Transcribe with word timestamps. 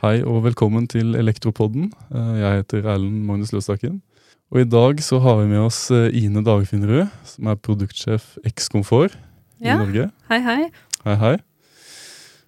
Hei 0.00 0.20
og 0.24 0.40
velkommen 0.46 0.86
til 0.88 1.14
Elektropodden. 1.18 1.90
Eh, 2.08 2.36
Jeg 2.40 2.60
heter 2.62 2.86
Erlend 2.88 3.24
Magnus 3.28 3.52
Løstaken. 3.52 4.00
Og 4.50 4.60
i 4.62 4.64
dag 4.64 5.00
så 5.04 5.20
har 5.20 5.36
vi 5.42 5.48
med 5.52 5.60
oss 5.60 5.90
eh, 5.94 6.08
Ine 6.16 6.42
Dagfinnerud, 6.46 7.10
som 7.28 7.50
er 7.52 7.58
produktsjef 7.60 8.38
X 8.48 8.68
Komfort 8.72 9.16
Ja. 9.60 9.74
i 9.74 9.78
Norge. 9.84 10.10
Hei, 10.30 10.40
hei. 10.40 10.70
Hei, 11.04 11.14
hei. 11.20 11.36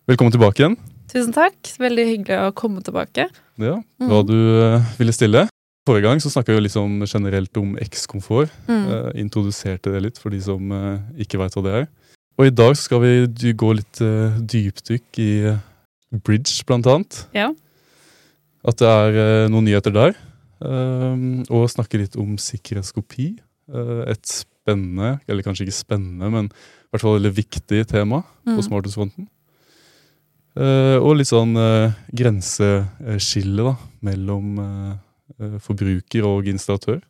Velkommen 0.09 0.33
tilbake 0.33 0.63
igjen. 0.65 0.79
Tusen 1.13 1.33
takk. 1.37 1.61
Veldig 1.79 2.07
hyggelig 2.09 2.39
å 2.49 2.53
komme 2.57 2.81
tilbake. 2.83 3.29
Ja, 3.61 3.77
Mm. 4.01 4.09
Hva 4.09 4.23
du 4.27 4.35
eh, 4.65 4.81
ville 4.99 5.13
stille. 5.13 5.45
Forrige 5.87 6.03
gang 6.09 6.19
så 6.23 6.31
snakka 6.31 6.55
vi 6.57 6.61
litt 6.65 6.73
sånn 6.73 7.03
generelt 7.07 7.57
om 7.61 7.77
X 7.79 8.07
Komfort. 8.07 8.51
Mm. 8.67 8.87
Eh, 8.89 9.21
introduserte 9.21 9.93
det 9.93 10.01
litt 10.03 10.19
for 10.19 10.31
de 10.31 10.41
som 10.41 10.73
eh, 10.73 10.99
ikke 11.23 11.39
veit 11.39 11.53
hva 11.55 11.63
det 11.63 11.75
er. 11.83 11.87
Og 12.41 12.49
i 12.49 12.55
dag 12.55 12.77
skal 12.81 13.03
vi 13.03 13.53
gå 13.59 13.73
litt 13.77 14.01
uh, 14.03 14.39
dypdykk 14.41 15.19
i 15.21 15.31
eh, 15.53 15.59
bridge, 16.25 16.63
blant 16.67 16.89
annet. 16.89 17.19
Ja. 17.37 17.51
At 18.65 18.81
det 18.81 18.89
er 18.89 19.19
uh, 19.19 19.51
noen 19.53 19.69
nyheter 19.69 19.95
der. 19.95 20.17
Um, 20.63 21.43
og 21.51 21.69
snakke 21.73 22.01
litt 22.01 22.17
om 22.21 22.37
sikkerhetskopi. 22.41 23.35
Uh, 23.73 24.03
et 24.11 24.25
spennende, 24.31 25.17
eller 25.29 25.45
kanskje 25.45 25.67
ikke 25.67 25.77
spennende, 25.77 26.31
men 26.33 26.49
i 26.49 26.95
hvert 26.95 27.05
fall 27.05 27.19
veldig 27.19 27.35
viktig 27.37 27.85
tema 27.91 28.23
på 28.45 28.59
Mm. 28.59 28.65
smarthusfronten. 28.67 29.29
Eh, 30.53 30.99
og 31.01 31.15
litt 31.17 31.31
sånn 31.31 31.55
grenseskille 32.13 33.65
da, 33.65 33.73
mellom 34.05 34.59
forbruker 35.65 36.27
og 36.29 36.51
installatør. 36.53 37.01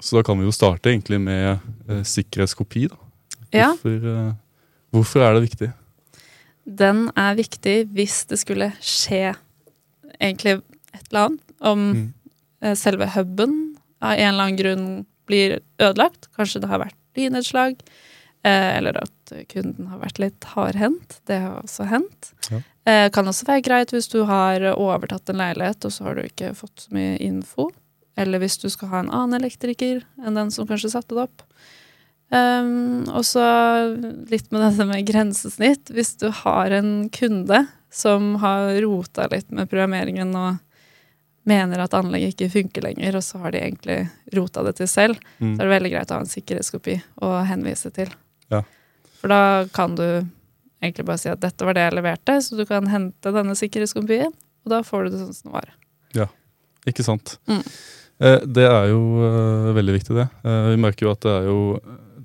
Så 0.00 0.16
da 0.16 0.22
kan 0.24 0.40
vi 0.40 0.48
jo 0.48 0.54
starte 0.56 0.88
egentlig 0.88 1.20
med 1.20 1.60
sikkerhetskopi. 2.08 2.86
Da. 2.88 2.96
Ja, 3.52 3.70
Hvorfor, 3.72 4.06
eh, 4.12 4.32
hvorfor 4.92 5.20
er 5.26 5.34
det 5.34 5.42
viktig? 5.50 5.72
den 6.66 7.10
er 7.16 7.34
viktig 7.38 7.76
hvis 7.94 8.24
det 8.26 8.38
skulle 8.40 8.72
skje 8.82 9.36
egentlig 10.20 10.56
et 10.94 11.04
eller 11.12 11.26
annet. 11.26 11.40
Om 11.60 11.92
Mm. 11.94 12.12
eh, 12.62 12.74
selve 12.74 13.06
huben 13.14 13.76
av 14.02 14.12
en 14.12 14.34
eller 14.34 14.42
annen 14.44 14.56
grunn 14.58 15.06
blir 15.26 15.60
ødelagt. 15.78 16.28
Kanskje 16.36 16.60
det 16.60 16.68
har 16.68 16.78
vært 16.80 16.94
lynnedslag. 17.16 17.76
Eh, 18.44 18.76
eller 18.78 18.96
at 19.02 19.32
kunden 19.48 19.86
har 19.88 19.98
vært 19.98 20.18
litt 20.18 20.40
hardhendt. 20.44 21.20
Det 21.26 21.40
har 21.40 21.62
også 21.62 21.86
hendt. 21.88 22.32
Ja. 22.50 22.60
Eh, 22.86 23.08
kan 23.10 23.24
også 23.26 23.44
være 23.46 23.62
greit 23.62 23.90
hvis 23.90 24.08
du 24.10 24.24
har 24.24 24.60
overtatt 24.76 25.28
en 25.30 25.36
leilighet, 25.38 25.84
og 25.84 25.90
så 25.90 26.04
har 26.04 26.14
du 26.14 26.22
ikke 26.22 26.54
fått 26.54 26.76
så 26.86 26.92
mye 26.92 27.18
info. 27.20 27.70
Eller 28.16 28.38
hvis 28.38 28.58
du 28.60 28.68
skal 28.70 28.88
ha 28.88 28.98
en 29.00 29.10
annen 29.10 29.40
elektriker 29.40 30.02
enn 30.24 30.34
den 30.34 30.50
som 30.50 30.66
kanskje 30.66 30.90
satte 30.90 31.08
det 31.14 31.24
opp. 31.28 31.42
Um, 32.28 33.04
og 33.14 33.22
så 33.24 33.42
litt 34.30 34.48
med 34.50 34.64
dette 34.64 34.86
med 34.88 35.06
grensesnitt. 35.06 35.92
Hvis 35.94 36.16
du 36.18 36.28
har 36.42 36.74
en 36.74 37.08
kunde 37.14 37.66
som 37.92 38.34
har 38.42 38.72
rota 38.82 39.28
litt 39.30 39.50
med 39.54 39.70
programmeringen 39.70 40.34
og 40.36 40.56
mener 41.46 41.78
at 41.84 41.94
anlegget 41.94 42.34
ikke 42.34 42.50
funker 42.56 42.82
lenger, 42.88 43.16
og 43.16 43.22
så 43.22 43.38
har 43.44 43.54
de 43.54 43.60
egentlig 43.62 43.98
rota 44.34 44.64
det 44.66 44.74
til 44.80 44.88
selv, 44.90 45.20
Mm. 45.38 45.54
så 45.54 45.62
er 45.62 45.64
det 45.68 45.74
veldig 45.76 45.92
greit 45.92 46.10
å 46.10 46.14
ha 46.18 46.20
en 46.24 46.26
sikkerhetskopi 46.32 46.96
å 47.22 47.30
henvise 47.46 47.92
til. 47.94 48.10
Ja. 48.50 48.64
For 49.20 49.28
da 49.30 49.66
kan 49.72 49.94
du 49.94 50.26
egentlig 50.82 51.06
bare 51.06 51.18
si 51.22 51.30
at 51.30 51.40
dette 51.40 51.64
var 51.64 51.74
det 51.74 51.86
jeg 51.86 51.94
leverte, 51.94 52.40
så 52.42 52.56
du 52.58 52.66
kan 52.66 52.86
hente 52.90 53.32
denne 53.32 53.54
sikkerhetskopien, 53.54 54.34
og 54.66 54.70
da 54.74 54.82
får 54.82 55.04
du 55.04 55.10
det 55.14 55.20
sånn 55.22 55.34
som 55.34 55.52
det 55.52 55.60
var. 55.60 55.72
Ikke 56.86 57.02
sant? 57.02 57.38
Mm. 57.50 57.62
Eh, 58.22 58.40
det 58.46 58.62
er 58.66 58.84
jo 58.92 59.00
eh, 59.26 59.72
veldig 59.74 59.94
viktig, 59.96 60.14
det. 60.14 60.28
Eh, 60.46 60.68
vi 60.70 60.76
merker 60.78 61.06
jo 61.08 61.10
at 61.16 61.24
det 61.26 61.32
er 61.32 61.48
jo 61.48 61.56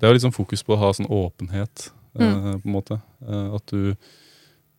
Det 0.02 0.08
er 0.10 0.16
jo 0.16 0.24
sånn 0.24 0.34
fokus 0.34 0.64
på 0.66 0.74
å 0.74 0.80
ha 0.82 0.88
sånn 0.98 1.06
åpenhet, 1.06 1.90
eh, 2.18 2.26
Mm. 2.26 2.60
på 2.60 2.66
en 2.66 2.72
måte. 2.74 3.00
Eh, 3.22 3.54
at 3.54 3.66
du 3.70 3.94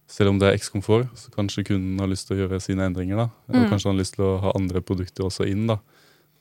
selv 0.07 0.29
om 0.29 0.37
det 0.39 0.49
er 0.51 0.57
X-komfort, 0.59 1.07
så 1.15 1.31
kanskje 1.31 1.63
kunden 1.65 1.97
har 1.99 2.07
lyst 2.11 2.27
til 2.27 2.35
å 2.37 2.41
gjøre 2.47 2.59
sine 2.61 2.83
endringer. 2.85 3.15
da. 3.15 3.29
Og 3.49 3.55
Mm. 3.55 3.69
kanskje 3.71 3.85
han 3.87 3.95
har 3.95 4.01
lyst 4.03 4.15
til 4.15 4.25
å 4.25 4.39
ha 4.41 4.51
andre 4.55 4.81
produkter 4.81 5.23
også 5.23 5.47
inn. 5.49 5.65
da. 5.67 5.77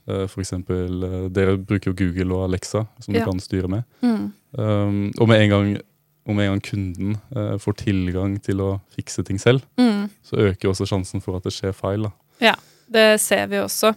Eh, 0.09 0.27
For 0.27 0.41
eksempel, 0.43 1.33
Dere 1.33 1.57
bruker 1.57 1.87
jo 1.87 1.95
Google 1.95 2.35
og 2.35 2.51
Alexa, 2.51 2.89
som 3.01 3.15
Ja. 3.15 3.21
du 3.25 3.31
kan 3.31 3.39
styre 3.41 3.69
med. 3.69 3.85
Mm. 4.03 4.33
Um, 4.59 5.13
og 5.21 5.29
med 5.29 5.41
en 5.43 5.49
gang, 5.51 5.79
og 6.27 6.35
med 6.37 6.45
en 6.49 6.53
gang 6.59 6.61
kunden 6.61 7.21
eh, 7.37 7.57
får 7.57 7.77
tilgang 7.77 8.43
til 8.43 8.57
å 8.57 8.81
fikse 8.99 9.25
ting 9.25 9.39
selv, 9.39 9.63
Mm. 9.79 10.11
så 10.25 10.37
øker 10.37 10.69
også 10.71 10.87
sjansen 10.89 11.23
for 11.23 11.37
at 11.37 11.45
det 11.45 11.53
skjer 11.53 11.73
feil. 11.73 12.03
da. 12.03 12.11
Ja, 12.41 12.55
Det 12.91 13.21
ser 13.21 13.47
vi 13.47 13.57
også. 13.57 13.95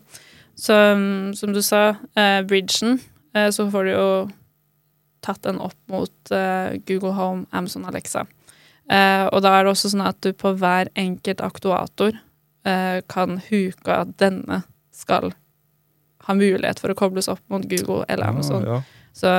Så 0.55 0.93
um, 0.93 1.33
som 1.33 1.51
du 1.51 1.61
sa, 1.61 1.97
eh, 2.15 2.43
bridgen, 2.43 3.01
eh, 3.33 3.49
så 3.49 3.69
får 3.69 3.83
du 3.83 3.91
jo 3.91 4.31
tatt 5.25 5.41
den 5.45 5.59
opp 5.63 5.77
mot 5.91 6.31
uh, 6.33 6.75
Google 6.87 7.15
Home, 7.17 7.45
Amazon 7.51 7.87
Alexa. 7.89 8.25
Uh, 8.85 9.25
og 9.33 9.41
da 9.41 9.55
er 9.55 9.65
det 9.65 9.73
også 9.73 9.91
sånn 9.91 10.05
at 10.05 10.19
du 10.21 10.29
på 10.37 10.53
hver 10.61 10.91
enkelt 10.99 11.41
aktuator 11.41 12.13
uh, 12.67 13.01
kan 13.11 13.39
huke 13.49 13.89
at 13.89 14.13
denne 14.21 14.61
skal 14.95 15.33
ha 16.25 16.37
mulighet 16.37 16.79
for 16.81 16.93
å 16.93 16.97
kobles 16.97 17.29
opp 17.31 17.41
mot 17.51 17.65
Google 17.69 18.05
eller 18.09 18.29
Amazon. 18.29 18.63
Ja, 18.65 18.79
ja. 18.79 19.09
Så 19.15 19.33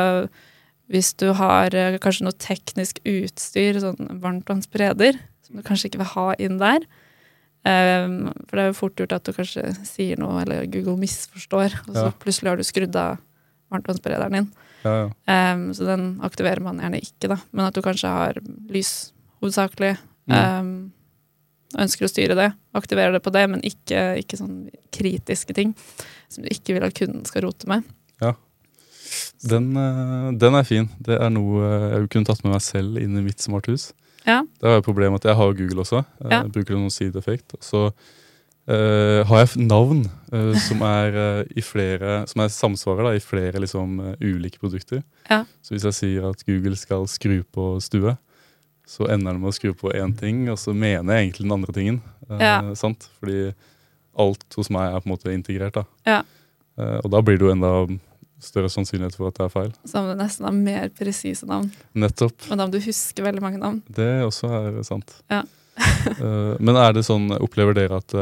hvis 0.93 1.15
du 1.19 1.33
har 1.35 1.75
kanskje 2.03 2.27
noe 2.29 2.37
teknisk 2.39 3.01
utstyr, 3.07 3.81
sånn 3.83 4.21
varmtvannsbereder, 4.23 5.19
som 5.47 5.59
du 5.59 5.65
kanskje 5.67 5.91
ikke 5.91 6.03
vil 6.05 6.15
ha 6.15 6.29
inn 6.43 6.61
der 6.63 6.87
Um, 7.67 8.31
For 8.47 8.55
det 8.55 8.63
er 8.63 8.69
jo 8.71 8.79
fort 8.79 9.01
gjort 9.01 9.15
at 9.17 9.27
du 9.27 9.33
kanskje 9.35 9.65
sier 9.89 10.19
noe, 10.21 10.39
eller 10.45 10.69
Google 10.71 10.95
misforstår, 11.01 11.75
og 11.89 11.95
så 11.97 12.05
Ja. 12.07 12.13
plutselig 12.23 12.49
har 12.53 12.57
du 12.57 12.63
skrudd 12.63 12.95
av 12.95 13.19
varmtvannsberederen 13.73 14.33
din. 14.33 14.53
Ja, 14.87 14.95
ja. 15.03 15.55
Um, 15.55 15.67
så 15.77 15.87
den 15.89 16.07
aktiverer 16.27 16.63
man 16.65 16.79
gjerne 16.83 17.01
ikke, 17.03 17.31
da. 17.35 17.39
Men 17.53 17.67
at 17.69 17.77
du 17.77 17.83
kanskje 17.85 18.13
har 18.13 18.39
lys 18.73 18.93
hovedsakelig. 19.43 19.97
Eh, 20.31 20.71
ønsker 21.83 22.07
å 22.07 22.11
styre 22.11 22.37
det. 22.39 22.49
Aktiverer 22.79 23.13
det 23.17 23.23
på 23.27 23.33
det, 23.35 23.45
men 23.53 23.61
ikke, 23.67 24.07
ikke 24.23 24.39
sånn 24.41 24.57
kritiske 24.95 25.55
ting 25.57 25.75
som 26.33 26.43
du 26.47 26.51
ikke 26.55 26.77
vil 26.77 26.87
at 26.87 26.97
kunden 26.97 27.27
skal 27.29 27.45
rote 27.47 27.69
med. 27.71 27.85
Den, 29.47 29.77
eh, 29.77 30.33
den 30.41 30.55
er 30.59 30.65
fin. 30.67 30.89
Det 30.99 31.15
er 31.21 31.31
noe 31.31 31.63
eh, 31.63 31.87
jeg 32.01 32.09
kunne 32.11 32.27
tatt 32.27 32.43
med 32.45 32.57
meg 32.57 32.63
selv 32.65 32.99
inn 32.99 33.17
i 33.19 33.23
mitt 33.23 33.43
smarthus. 33.45 33.91
Ja. 34.27 34.41
Det 34.59 34.67
er 34.67 34.79
jo 34.81 34.87
problemet 34.89 35.23
at 35.23 35.29
jeg 35.31 35.39
har 35.39 35.53
Google 35.55 35.85
også. 35.85 36.01
Eh, 36.25 36.31
Ja. 36.33 36.41
Jeg 36.43 36.53
bruker 36.57 36.75
noen 36.75 36.91
sideeffekt. 36.91 37.55
Så 37.63 37.93
eh, 38.67 39.21
har 39.27 39.43
jeg 39.43 39.67
navn 39.67 40.05
uh, 40.33 40.53
som 40.67 40.83
er 40.87 41.17
uh, 41.17 41.41
i 41.57 41.63
flere 41.65 42.25
Som 42.31 42.43
er 42.45 42.53
samsvarer 42.53 43.09
da, 43.09 43.13
i 43.17 43.23
flere 43.23 43.63
liksom, 43.63 43.99
ulike 44.21 44.61
produkter. 44.63 45.03
Ja. 45.31 45.45
Så 45.63 45.75
hvis 45.75 45.87
jeg 45.89 45.99
sier 46.01 46.31
at 46.31 46.45
Google 46.47 46.79
skal 46.79 47.07
skru 47.11 47.41
på 47.55 47.77
stue, 47.85 48.17
så 48.87 49.09
ender 49.11 49.35
det 49.35 49.43
med 49.43 49.51
å 49.51 49.57
skru 49.57 49.73
på 49.75 49.91
én 49.99 50.15
ting, 50.19 50.45
og 50.53 50.61
så 50.63 50.75
mener 50.75 51.17
jeg 51.17 51.27
egentlig 51.27 51.47
den 51.47 51.57
andre 51.57 51.75
tingen. 51.75 52.03
Ja. 52.31 52.61
sant? 52.79 53.09
Fordi 53.19 53.51
alt 54.19 54.59
hos 54.59 54.71
meg 54.71 54.93
er 54.93 55.03
på 55.03 55.09
en 55.09 55.15
måte 55.17 55.35
integrert. 55.35 55.75
da. 55.75 55.85
Ja. 56.07 56.21
Og 57.03 57.11
da 57.11 57.19
blir 57.25 57.41
det 57.41 57.49
jo 57.49 57.51
enda 57.51 57.73
større 58.43 58.71
sannsynlighet 58.71 59.17
for 59.19 59.33
at 59.33 59.41
det 59.41 59.47
er 59.49 59.53
feil. 59.53 59.73
Så 59.89 60.03
må 60.03 60.15
du 60.15 60.21
nesten 60.21 60.47
ha 60.47 60.53
mer 60.55 60.91
presise 60.95 61.49
navn. 61.51 61.67
Nettopp. 61.99 62.47
Men 62.51 62.63
da 62.63 62.69
må 62.69 62.77
du 62.77 62.79
huske 62.85 63.27
veldig 63.27 63.43
mange 63.43 63.59
navn. 63.63 63.81
Det 63.91 64.11
også 64.27 64.53
er 64.61 64.79
sant. 64.87 65.17
Ja. 65.33 65.43
Men 66.63 66.79
er 66.79 66.95
det 66.97 67.03
sånn, 67.09 67.27
opplever 67.43 67.75
dere 67.77 67.99
at 67.99 68.15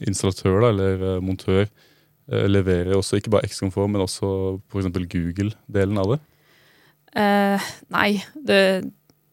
installatør 0.00 0.60
da, 0.64 0.68
eller 0.72 1.02
eh, 1.16 1.20
montør 1.24 1.62
eh, 1.66 2.46
leverer 2.48 2.94
også 2.96 3.18
ikke 3.20 3.30
bare 3.36 3.48
X-komfort, 3.50 3.90
men 3.92 4.00
også 4.04 4.32
f.eks. 4.72 4.88
Google-delen 5.12 5.98
av 6.02 6.14
det? 6.14 6.20
Eh, 7.18 7.70
nei, 7.92 8.10
det 8.34 8.62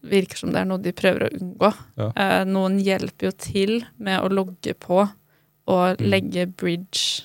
virker 0.10 0.40
som 0.40 0.52
det 0.54 0.62
er 0.62 0.68
noe 0.70 0.80
de 0.84 0.94
prøver 0.96 1.26
å 1.28 1.32
unngå. 1.40 1.70
Ja. 2.00 2.10
Eh, 2.16 2.44
noen 2.48 2.78
hjelper 2.84 3.30
jo 3.30 3.34
til 3.40 3.74
med 4.00 4.20
å 4.24 4.30
logge 4.32 4.74
på 4.80 5.02
og 5.70 6.00
Mm. 6.00 6.06
legge 6.10 6.46
bridge 6.48 7.24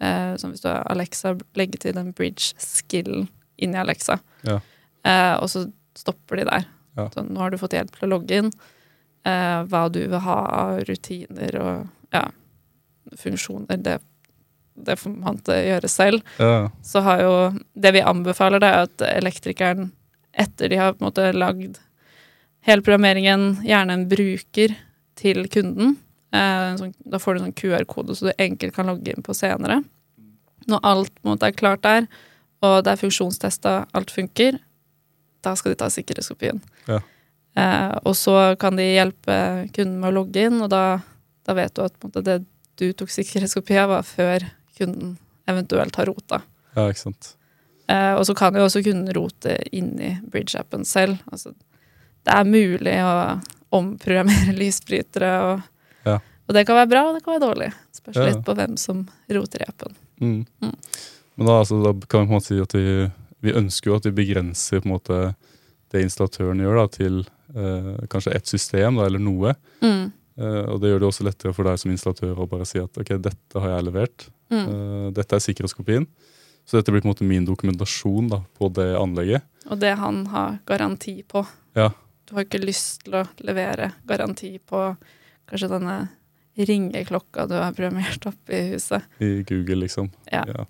eh, 0.00 0.34
Som 0.36 0.50
hvis 0.50 0.60
du 0.64 0.68
har 0.68 0.82
Alexa, 0.90 1.36
legge 1.54 1.78
til 1.78 1.92
den 1.94 2.12
bridge-skillen 2.12 3.28
inn 3.62 3.74
i 3.76 3.78
Alexa. 3.78 4.18
Ja. 4.44 4.58
Eh, 5.06 5.34
og 5.38 5.46
så 5.48 5.62
stopper 5.96 6.36
de 6.40 6.44
der. 6.48 6.64
Ja. 6.98 7.08
Så 7.14 7.22
nå 7.28 7.38
har 7.38 7.50
du 7.50 7.56
fått 7.60 7.72
hjelp 7.76 7.92
til 7.94 8.08
å 8.08 8.10
logge 8.16 8.40
inn. 8.42 8.50
Eh, 9.24 9.60
hva 9.70 9.84
du 9.92 10.00
vil 10.08 10.18
ha 10.20 10.38
av 10.58 10.82
rutiner 10.88 11.54
og 11.62 11.86
ja, 12.12 12.24
funksjoner. 13.18 13.80
Det, 13.84 13.98
det 14.74 14.96
får 15.00 15.14
man 15.14 15.38
ikke 15.40 15.58
gjøre 15.60 15.90
selv 15.92 16.22
Ja, 16.40 16.70
så 16.82 17.02
har 17.06 17.22
jo 17.22 17.34
Det 17.74 17.92
vi 17.94 18.02
anbefaler, 18.02 18.62
det 18.62 18.70
er 18.70 18.88
at 18.88 19.04
elektrikeren, 19.10 19.92
etter 20.32 20.72
de 20.72 20.80
har 20.80 20.96
på 20.96 21.04
en 21.04 21.10
måte 21.10 21.28
lagd 21.36 21.78
hele 22.64 22.82
programmeringen, 22.82 23.58
gjerne 23.64 23.92
en 23.92 24.06
bruker 24.08 24.72
til 25.20 25.44
kunden. 25.52 25.98
Eh, 26.34 26.70
sånn, 26.80 26.94
da 27.04 27.20
får 27.20 27.34
du 27.34 27.40
en 27.40 27.46
sånn 27.48 27.58
QR-kode, 27.60 28.16
så 28.16 28.30
du 28.30 28.40
enkelt 28.40 28.74
kan 28.74 28.88
logge 28.88 29.12
inn 29.12 29.24
på 29.24 29.36
senere. 29.36 29.82
Når 30.70 30.80
alt 30.88 31.12
på 31.12 31.26
en 31.26 31.34
måte 31.34 31.50
er 31.50 31.58
klart 31.58 31.84
der, 31.84 32.08
og 32.64 32.78
det 32.86 32.94
er 32.94 33.02
funksjonstesta, 33.02 33.74
alt 33.92 34.14
funker, 34.14 34.58
da 35.44 35.52
skal 35.60 35.74
de 35.74 35.80
ta 35.82 35.90
sikkerhetskopien. 35.92 36.62
Ja. 36.88 37.02
Eh, 37.54 37.92
og 38.02 38.16
så 38.18 38.56
kan 38.58 38.80
de 38.80 38.86
hjelpe 38.88 39.36
kunden 39.76 40.00
med 40.00 40.10
å 40.10 40.16
logge 40.22 40.48
inn, 40.48 40.62
og 40.64 40.72
da, 40.72 40.84
da 41.46 41.56
vet 41.58 41.76
du 41.76 41.84
at 41.84 41.98
måte, 42.02 42.24
det 42.24 42.40
du 42.80 42.92
tok 42.92 43.10
sikkerhetskopi 43.12 43.76
av, 43.78 43.88
var 43.92 44.02
før 44.08 44.46
kunden 44.78 45.16
eventuelt 45.48 45.96
har 45.96 46.06
rota. 46.10 46.40
ja 46.74 46.88
ikke 46.90 47.04
sant. 47.04 47.34
Eh, 47.88 48.14
og 48.16 48.24
så 48.26 48.34
kan 48.34 48.54
jo 48.56 48.64
også 48.64 48.82
kunden 48.82 49.12
rote 49.14 49.58
inni 49.76 50.14
Bridge-appen 50.32 50.84
selv. 50.88 51.18
Altså, 51.30 51.52
det 52.24 52.32
er 52.32 52.44
mulig 52.48 52.94
å 53.04 53.40
omprogrammere 53.76 54.54
lysbrytere. 54.60 55.32
Og, 55.50 55.60
Ja. 56.04 56.18
og 56.48 56.54
det 56.56 56.66
kan 56.66 56.76
være 56.76 56.88
bra, 56.90 57.02
og 57.08 57.14
det 57.18 57.24
kan 57.24 57.34
være 57.38 57.44
dårlig. 57.48 57.70
Spørs 57.92 58.16
Ja. 58.16 58.24
litt 58.30 58.44
på 58.44 58.54
hvem 58.56 58.76
som 58.78 59.06
roter 59.30 59.62
i 59.62 59.68
appen. 59.68 59.94
Mm. 60.20 60.46
Mm. 60.62 60.74
Men 61.36 61.46
da, 61.46 61.60
altså, 61.60 61.82
da 61.84 61.92
kan 62.06 62.24
vi 62.24 62.26
på 62.26 62.32
en 62.32 62.38
måte 62.38 62.46
si 62.50 62.60
at 62.62 62.72
vi, 62.74 63.10
vi 63.42 63.52
ønsker 63.52 63.90
jo 63.90 63.96
at 63.96 64.04
vi 64.08 64.16
begrenser 64.24 64.80
på 64.80 64.86
en 64.88 64.94
måte 64.96 65.20
det 65.92 66.02
installatøren 66.02 66.58
gjør, 66.64 66.76
da, 66.80 66.86
til 66.88 67.20
eh, 67.54 68.06
kanskje 68.10 68.34
ett 68.34 68.46
system 68.50 68.96
da, 68.96 69.04
eller 69.06 69.20
noe. 69.22 69.52
Mm. 69.82 70.12
Eh, 70.40 70.64
og 70.66 70.80
det 70.82 70.90
gjør 70.90 71.02
det 71.04 71.08
også 71.10 71.26
lettere 71.26 71.54
for 71.56 71.68
deg 71.68 71.80
som 71.80 71.92
installatør 71.94 72.40
å 72.42 72.48
bare 72.50 72.66
si 72.68 72.80
at 72.82 73.00
ok, 73.00 73.14
dette 73.22 73.62
har 73.62 73.76
jeg 73.76 73.88
levert. 73.88 74.28
Mm. 74.52 74.62
Eh, 74.64 75.08
dette 75.16 75.36
er 75.38 75.44
sikkerhetskopien. 75.44 76.06
Så 76.64 76.78
dette 76.78 76.94
blir 76.94 77.04
på 77.04 77.08
en 77.10 77.12
måte 77.12 77.28
min 77.28 77.44
dokumentasjon 77.44 78.30
da, 78.32 78.40
på 78.56 78.70
det 78.72 78.88
anlegget. 78.96 79.44
Og 79.68 79.80
det 79.82 79.92
han 80.00 80.24
har 80.32 80.58
garanti 80.68 81.18
på. 81.28 81.44
Ja. 81.76 81.90
Du 82.24 82.36
har 82.38 82.46
ikke 82.46 82.62
lyst 82.62 83.04
til 83.04 83.18
å 83.20 83.26
levere 83.44 83.92
garanti 84.08 84.56
på 84.64 84.86
kanskje 85.50 85.68
denne 85.74 85.96
ringeklokka 86.56 87.44
du 87.50 87.56
har 87.58 87.74
programmert 87.76 88.24
opp 88.30 88.50
i 88.54 88.62
huset. 88.72 89.04
I 89.20 89.42
Google, 89.44 89.82
liksom. 89.84 90.08
Ja. 90.32 90.44
Ja. 90.48 90.64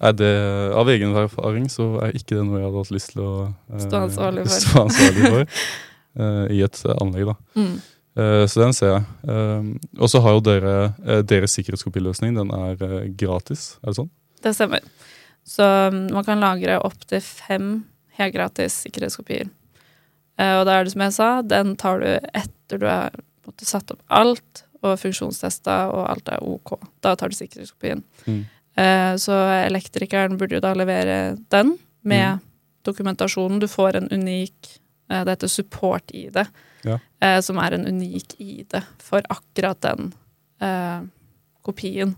Er 0.00 0.14
det, 0.16 0.32
av 0.80 0.88
egen 0.88 1.12
erfaring 1.18 1.66
så 1.68 1.92
er 2.00 2.14
ikke 2.16 2.38
det 2.38 2.44
noe 2.48 2.60
jeg 2.60 2.68
hadde 2.70 2.82
hatt 2.84 2.92
lyst 2.94 3.10
til 3.12 3.24
å 3.26 3.32
eh, 3.50 3.80
Stå 3.82 4.04
ansvarlig 4.06 4.46
for. 4.46 4.62
stå 4.64 4.84
ansvarlig 4.86 5.32
for 5.34 5.42
eh, 6.24 6.44
i 6.56 6.62
et 6.64 6.80
anlegg. 6.94 7.28
da. 7.28 7.34
Mm. 7.60 7.74
Eh, 8.16 8.46
så 8.50 8.60
den 8.64 8.74
ser 8.74 8.94
jeg. 8.96 9.04
Eh, 9.28 9.68
og 10.00 10.10
så 10.10 10.20
har 10.24 10.34
jo 10.36 10.42
dere 10.48 10.74
eh, 11.06 11.22
deres 11.22 11.54
sikkerhetskopiløsning. 11.58 12.34
Den 12.38 12.50
er 12.56 12.80
eh, 12.82 13.08
gratis, 13.20 13.76
er 13.82 13.92
det 13.92 13.98
sånn? 14.00 14.10
Det 14.42 14.54
stemmer. 14.56 14.84
Så 15.46 15.64
mm, 15.92 16.06
man 16.14 16.26
kan 16.26 16.40
lagre 16.42 16.78
opptil 16.84 17.20
fem 17.24 17.70
helt 18.18 18.34
gratis 18.34 18.82
sikkerhetskopier. 18.84 19.48
Og 20.40 20.62
da 20.64 20.78
er 20.78 20.86
det 20.86 20.92
som 20.94 21.02
jeg 21.04 21.12
sa, 21.12 21.28
den 21.44 21.74
tar 21.76 21.98
du 22.00 22.06
etter 22.32 22.78
du 22.80 22.86
har 22.88 23.12
måte, 23.44 23.66
satt 23.68 23.90
opp 23.92 24.00
alt 24.08 24.62
og 24.80 24.94
funksjonstesta 24.96 25.74
og 25.92 26.06
alt 26.08 26.30
er 26.32 26.40
ok. 26.40 26.78
Da 27.04 27.12
tar 27.20 27.28
du 27.28 27.36
sikkerhetskopien. 27.36 28.00
Mm. 28.24 28.38
Så 29.20 29.36
elektrikeren 29.66 30.38
burde 30.40 30.56
jo 30.56 30.62
da 30.64 30.70
levere 30.72 31.18
den 31.52 31.74
med 32.08 32.38
Mm. 32.38 32.46
dokumentasjonen. 32.88 33.60
Du 33.60 33.68
får 33.68 33.96
en 34.00 34.08
unik 34.08 34.80
Det 35.10 35.32
heter 35.34 35.48
support-ID, 35.50 36.36
Ja. 36.86 36.98
eh, 37.20 37.40
som 37.42 37.58
er 37.58 37.74
en 37.74 37.86
unik 37.86 38.36
ID 38.40 38.78
for 39.02 39.22
akkurat 39.28 39.80
den 39.82 40.12
eh, 40.60 41.00
kopien. 41.66 42.14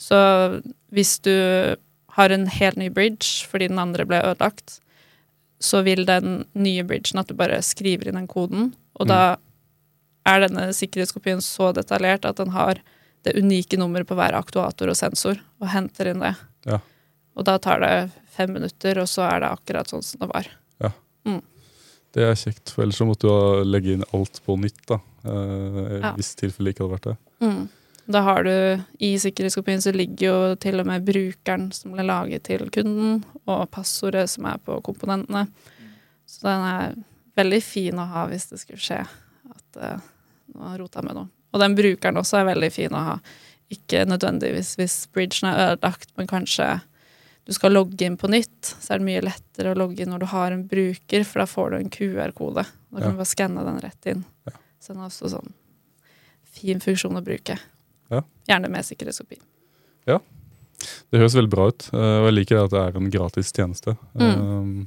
Så 0.00 0.62
hvis 0.90 1.18
du 1.22 1.76
har 2.16 2.30
en 2.30 2.46
helt 2.46 2.76
ny 2.80 2.88
bridge 2.88 3.44
fordi 3.46 3.68
den 3.68 3.78
andre 3.78 4.06
ble 4.08 4.22
ødelagt, 4.24 4.80
så 5.60 5.82
vil 5.84 6.06
den 6.08 6.46
nye 6.54 6.82
bridgen 6.88 7.20
at 7.20 7.28
du 7.28 7.34
bare 7.36 7.60
skriver 7.62 8.08
inn 8.08 8.16
den 8.16 8.26
koden, 8.30 8.72
og 8.96 9.06
Mm. 9.06 9.08
da 9.08 9.36
er 10.26 10.40
denne 10.48 10.70
sikkerhetskopien 10.72 11.40
så 11.44 11.72
detaljert 11.74 12.24
at 12.24 12.36
den 12.36 12.50
har 12.50 12.80
det 13.24 13.36
unike 13.36 13.76
nummeret 13.76 14.06
på 14.08 14.16
hver 14.16 14.32
aktuator 14.32 14.88
og 14.88 14.96
sensor, 14.96 15.36
og 15.60 15.68
henter 15.68 16.08
inn 16.08 16.20
det. 16.20 16.34
Ja. 16.64 16.78
Og 17.36 17.44
da 17.44 17.58
tar 17.58 17.80
det 17.80 18.10
fem 18.32 18.52
minutter, 18.52 18.98
og 18.98 19.06
så 19.08 19.28
er 19.30 19.40
det 19.40 19.50
akkurat 19.50 19.86
sånn 19.92 20.02
som 20.02 20.20
det 20.24 20.28
var. 20.32 20.46
Det 22.14 22.24
er 22.26 22.38
kjekt, 22.38 22.72
for 22.74 22.82
ellers 22.84 22.98
så 22.98 23.06
måtte 23.06 23.28
du 23.28 23.32
ha 23.32 23.64
legge 23.66 23.92
inn 23.94 24.06
alt 24.16 24.40
på 24.46 24.56
nytt. 24.58 24.80
da. 24.88 25.00
Eh, 25.24 26.00
Ja. 26.00 26.14
Hvis 26.16 26.34
tilfellet 26.34 26.74
ikke 26.74 26.84
hadde 26.86 26.96
vært 26.96 27.08
det. 27.10 27.16
Mm. 27.40 27.68
Da 28.10 28.20
har 28.26 28.42
du 28.42 28.84
I 28.98 29.16
sikkerhetskopien 29.18 29.80
så 29.80 29.92
ligger 29.94 30.26
jo 30.26 30.54
til 30.56 30.80
og 30.80 30.86
med 30.86 31.04
brukeren 31.06 31.72
som 31.72 31.92
ble 31.92 32.02
laget 32.02 32.42
til 32.48 32.68
kunden, 32.70 33.24
og 33.46 33.70
passordet 33.70 34.28
som 34.28 34.46
er 34.46 34.58
på 34.58 34.80
komponentene. 34.82 35.46
Så 36.26 36.42
den 36.42 36.64
er 36.66 36.94
veldig 37.36 37.62
fin 37.62 37.98
å 37.98 38.08
ha 38.10 38.26
hvis 38.26 38.48
det 38.50 38.58
skulle 38.62 38.82
skje 38.82 39.00
at 39.04 39.78
eh, 39.80 40.00
noen 40.54 40.72
har 40.72 40.78
rota 40.82 41.02
med 41.02 41.14
noe. 41.14 41.28
Og 41.52 41.60
den 41.62 41.76
brukeren 41.78 42.18
også 42.18 42.40
er 42.40 42.50
veldig 42.54 42.72
fin 42.72 42.94
å 42.94 43.04
ha. 43.04 43.16
Ikke 43.70 44.04
nødvendigvis 44.04 44.74
hvis 44.78 45.06
bridgen 45.14 45.48
er 45.50 45.72
ødelagt, 45.76 46.10
men 46.18 46.26
kanskje 46.30 46.80
du 47.50 47.54
skal 47.56 47.72
logge 47.74 48.06
inn 48.06 48.14
på 48.20 48.28
nytt, 48.30 48.68
så 48.78 48.94
er 48.94 49.00
det 49.00 49.06
mye 49.08 49.22
lettere 49.26 49.72
å 49.74 49.78
logge 49.78 50.04
inn 50.04 50.12
når 50.12 50.22
du 50.22 50.26
har 50.30 50.54
en 50.54 50.60
bruker, 50.70 51.24
for 51.26 51.42
da 51.42 51.46
får 51.50 51.72
du 51.72 51.76
en 51.80 51.90
QR-kode. 51.90 52.62
Da 52.62 53.00
kan 53.00 53.02
Ja. 53.02 53.10
du 53.10 53.16
bare 53.18 53.26
skanne 53.32 53.64
den 53.66 53.80
rett 53.82 54.06
inn. 54.06 54.24
Ja. 54.46 54.52
Så 54.78 54.92
den 54.94 55.02
er 55.02 55.08
også 55.08 55.30
sånn 55.32 55.50
fin 56.44 56.78
funksjon 56.80 57.18
å 57.18 57.22
bruke. 57.24 57.56
Ja. 58.10 58.22
Gjerne 58.48 58.70
med 58.70 58.86
sikkerhetskopi. 58.86 59.40
Ja. 60.06 60.18
Det 61.10 61.18
høres 61.20 61.34
veldig 61.34 61.50
bra 61.52 61.66
ut, 61.68 61.88
eh, 61.92 61.98
og 62.22 62.28
jeg 62.30 62.34
liker 62.38 62.56
det 62.56 62.64
at 62.64 62.70
det 62.70 62.82
er 62.86 62.96
en 63.02 63.10
gratis 63.10 63.52
tjeneste. 63.52 63.96
Mm. 64.14 64.86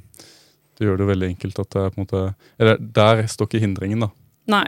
Det 0.76 0.88
gjør 0.88 0.96
det 0.98 1.06
veldig 1.06 1.28
enkelt 1.36 1.58
at 1.60 1.70
det 1.70 1.80
er 1.84 1.90
på 1.90 1.98
en 2.00 2.04
måte 2.06 2.34
Eller 2.58 2.76
der 2.78 3.22
står 3.30 3.46
ikke 3.46 3.60
hindringen, 3.62 4.00
da. 4.00 4.08
Nei. 4.48 4.66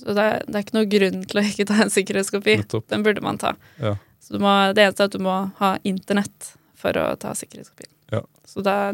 Så 0.00 0.14
det 0.14 0.22
er, 0.24 0.38
det 0.46 0.54
er 0.56 0.62
ikke 0.64 0.78
noe 0.78 0.86
grunn 0.88 1.24
til 1.28 1.40
å 1.40 1.44
ikke 1.44 1.66
ta 1.68 1.74
en 1.82 1.90
sikkerhetskopi. 1.92 2.56
Nettopp. 2.62 2.86
Den 2.88 3.02
burde 3.04 3.20
man 3.22 3.36
ta. 3.38 3.52
Ja. 3.78 3.96
Så 4.20 4.32
du 4.32 4.38
må, 4.38 4.72
det 4.74 4.80
eneste 4.86 5.00
er 5.04 5.10
at 5.10 5.12
du 5.12 5.18
må 5.18 5.52
ha 5.58 5.78
internett 5.84 6.54
for 6.84 7.00
å 7.00 7.06
ta 7.20 7.32
sikkerhetskopien. 7.38 7.90
Ja. 8.12 8.20
Så 8.48 8.62
da 8.64 8.92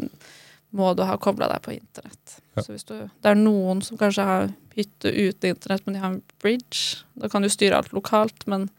må 0.71 0.93
du 0.95 1.03
ha 1.03 1.17
kobla 1.19 1.49
deg 1.51 1.59
på 1.65 1.73
internett. 1.75 2.37
Ja. 2.55 2.63
Så 2.63 2.71
hvis 2.71 2.87
du, 2.87 2.95
det 2.95 3.27
er 3.33 3.35
noen 3.35 3.81
som 3.83 3.99
kanskje 3.99 4.23
har 4.27 4.45
hytte 4.77 5.11
uten 5.11 5.51
internett, 5.51 5.83
men 5.85 5.97
de 5.97 6.03
har 6.03 6.13
en 6.13 6.21
bridge, 6.39 7.01
da 7.19 7.27
kan 7.31 7.43
du 7.43 7.49
styre 7.51 7.75
alt 7.81 7.91
lokalt. 7.95 8.45
Men 8.47 8.69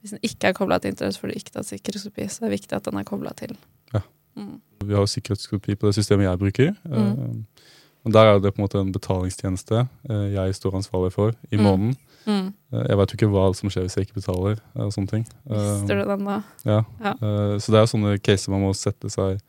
hvis 0.00 0.14
den 0.14 0.22
ikke 0.22 0.52
er 0.52 0.54
kobla 0.54 0.78
til 0.78 0.94
internett, 0.94 1.18
får 1.18 1.32
du 1.32 1.38
ikke 1.40 1.56
tatt 1.56 1.66
sikkerhetskopi. 1.72 2.28
Så 2.30 2.44
det 2.44 2.50
er 2.52 2.54
viktig 2.54 2.78
at 2.78 2.86
den 2.86 3.00
er 3.00 3.08
kobla 3.08 3.34
til. 3.38 3.56
Ja. 3.94 4.04
Mm. 4.38 4.60
Vi 4.86 4.94
har 4.94 5.02
jo 5.02 5.10
sikkerhetskopi 5.10 5.74
på 5.74 5.90
det 5.90 5.96
systemet 5.98 6.28
jeg 6.28 6.42
bruker. 6.44 6.74
Mm. 6.86 6.94
Uh, 6.94 7.72
og 8.06 8.14
der 8.14 8.30
er 8.30 8.38
det 8.38 8.52
på 8.54 8.60
en 8.62 8.66
måte 8.68 8.78
en 8.78 8.94
betalingstjeneste 8.94 9.82
uh, 9.82 10.26
jeg 10.30 10.54
står 10.54 10.78
ansvarlig 10.78 11.10
for 11.16 11.34
i 11.50 11.56
Mm. 11.58 11.64
måneden. 11.66 11.96
Mm. 11.98 12.05
Eh, 12.26 12.86
Jeg 12.88 12.96
vet 12.98 13.12
jo 13.12 13.16
ikke 13.20 13.30
hva 13.32 13.44
som 13.54 13.70
skjer 13.70 13.86
hvis 13.86 13.96
jeg 13.96 14.06
ikke 14.08 14.20
betaler. 14.20 14.58
eh, 14.76 14.82
og 14.84 14.92
sånne 14.92 15.08
ting. 15.10 15.26
Eh, 15.50 15.56
Mister 15.80 16.00
du 16.00 16.04
den 16.10 16.24
da? 16.26 16.42
Ja. 16.64 16.80
Ja. 17.00 17.12
Eh, 17.20 17.56
Så 17.62 17.70
det 17.72 17.78
er 17.78 17.86
jo 17.86 17.92
sånne 17.94 18.18
caser 18.22 18.50
man 18.50 18.62
må 18.66 18.74
sette 18.74 19.10
seg 19.10 19.40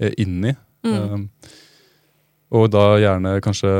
eh, 0.00 0.12
inn 0.18 0.44
i. 0.44 0.54
Mm. 0.86 1.28
Og 2.52 2.70
da 2.72 2.84
gjerne 2.98 3.36
kanskje 3.44 3.70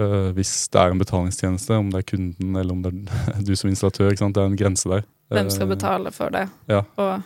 eh, 0.00 0.30
hvis 0.36 0.68
det 0.72 0.80
er 0.80 0.90
en 0.94 1.00
betalingstjeneste, 1.00 1.76
om 1.78 1.90
det 1.92 2.02
er 2.02 2.08
kunden 2.16 2.56
eller 2.56 2.72
om 2.72 2.82
det 2.84 2.92
er 3.36 3.42
du 3.48 3.54
som 3.56 3.70
installatør. 3.70 4.12
Det 4.16 4.36
er 4.36 4.46
en 4.50 4.56
grense 4.60 4.88
der. 4.90 5.04
Hvem 5.30 5.50
skal 5.52 5.68
Eh, 5.68 5.74
betale 5.76 6.10
for 6.12 6.30
det? 6.34 6.48
Ja. 6.68 6.82
Og 6.98 7.22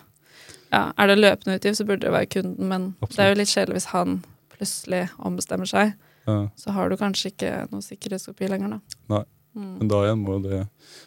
ja, 0.75 0.93
er 0.99 1.07
det 1.07 1.19
løpende 1.19 1.57
utgift, 1.59 1.79
så 1.79 1.87
burde 1.87 2.03
det 2.07 2.13
være 2.13 2.27
kunden, 2.35 2.69
men 2.69 2.91
det 3.09 3.19
er 3.23 3.31
jo 3.33 3.39
litt 3.39 3.49
kjedelig 3.53 3.79
hvis 3.79 3.91
han 3.95 4.19
plutselig 4.55 5.05
ombestemmer 5.19 5.67
seg. 5.71 5.95
ja. 6.27 6.49
Så 6.57 6.71
har 6.73 6.89
du 6.91 6.97
kanskje 6.97 7.31
ikke 7.33 7.53
noe 7.73 7.83
sikkerhetskopi 7.85 8.49
lenger, 8.49 8.77
da. 8.77 8.79
Nei. 9.15 9.23
Mm. 9.55 9.79
Men 9.79 9.91
da 9.91 10.03
igjen 10.03 10.23
må 10.25 10.41
det 10.43 10.65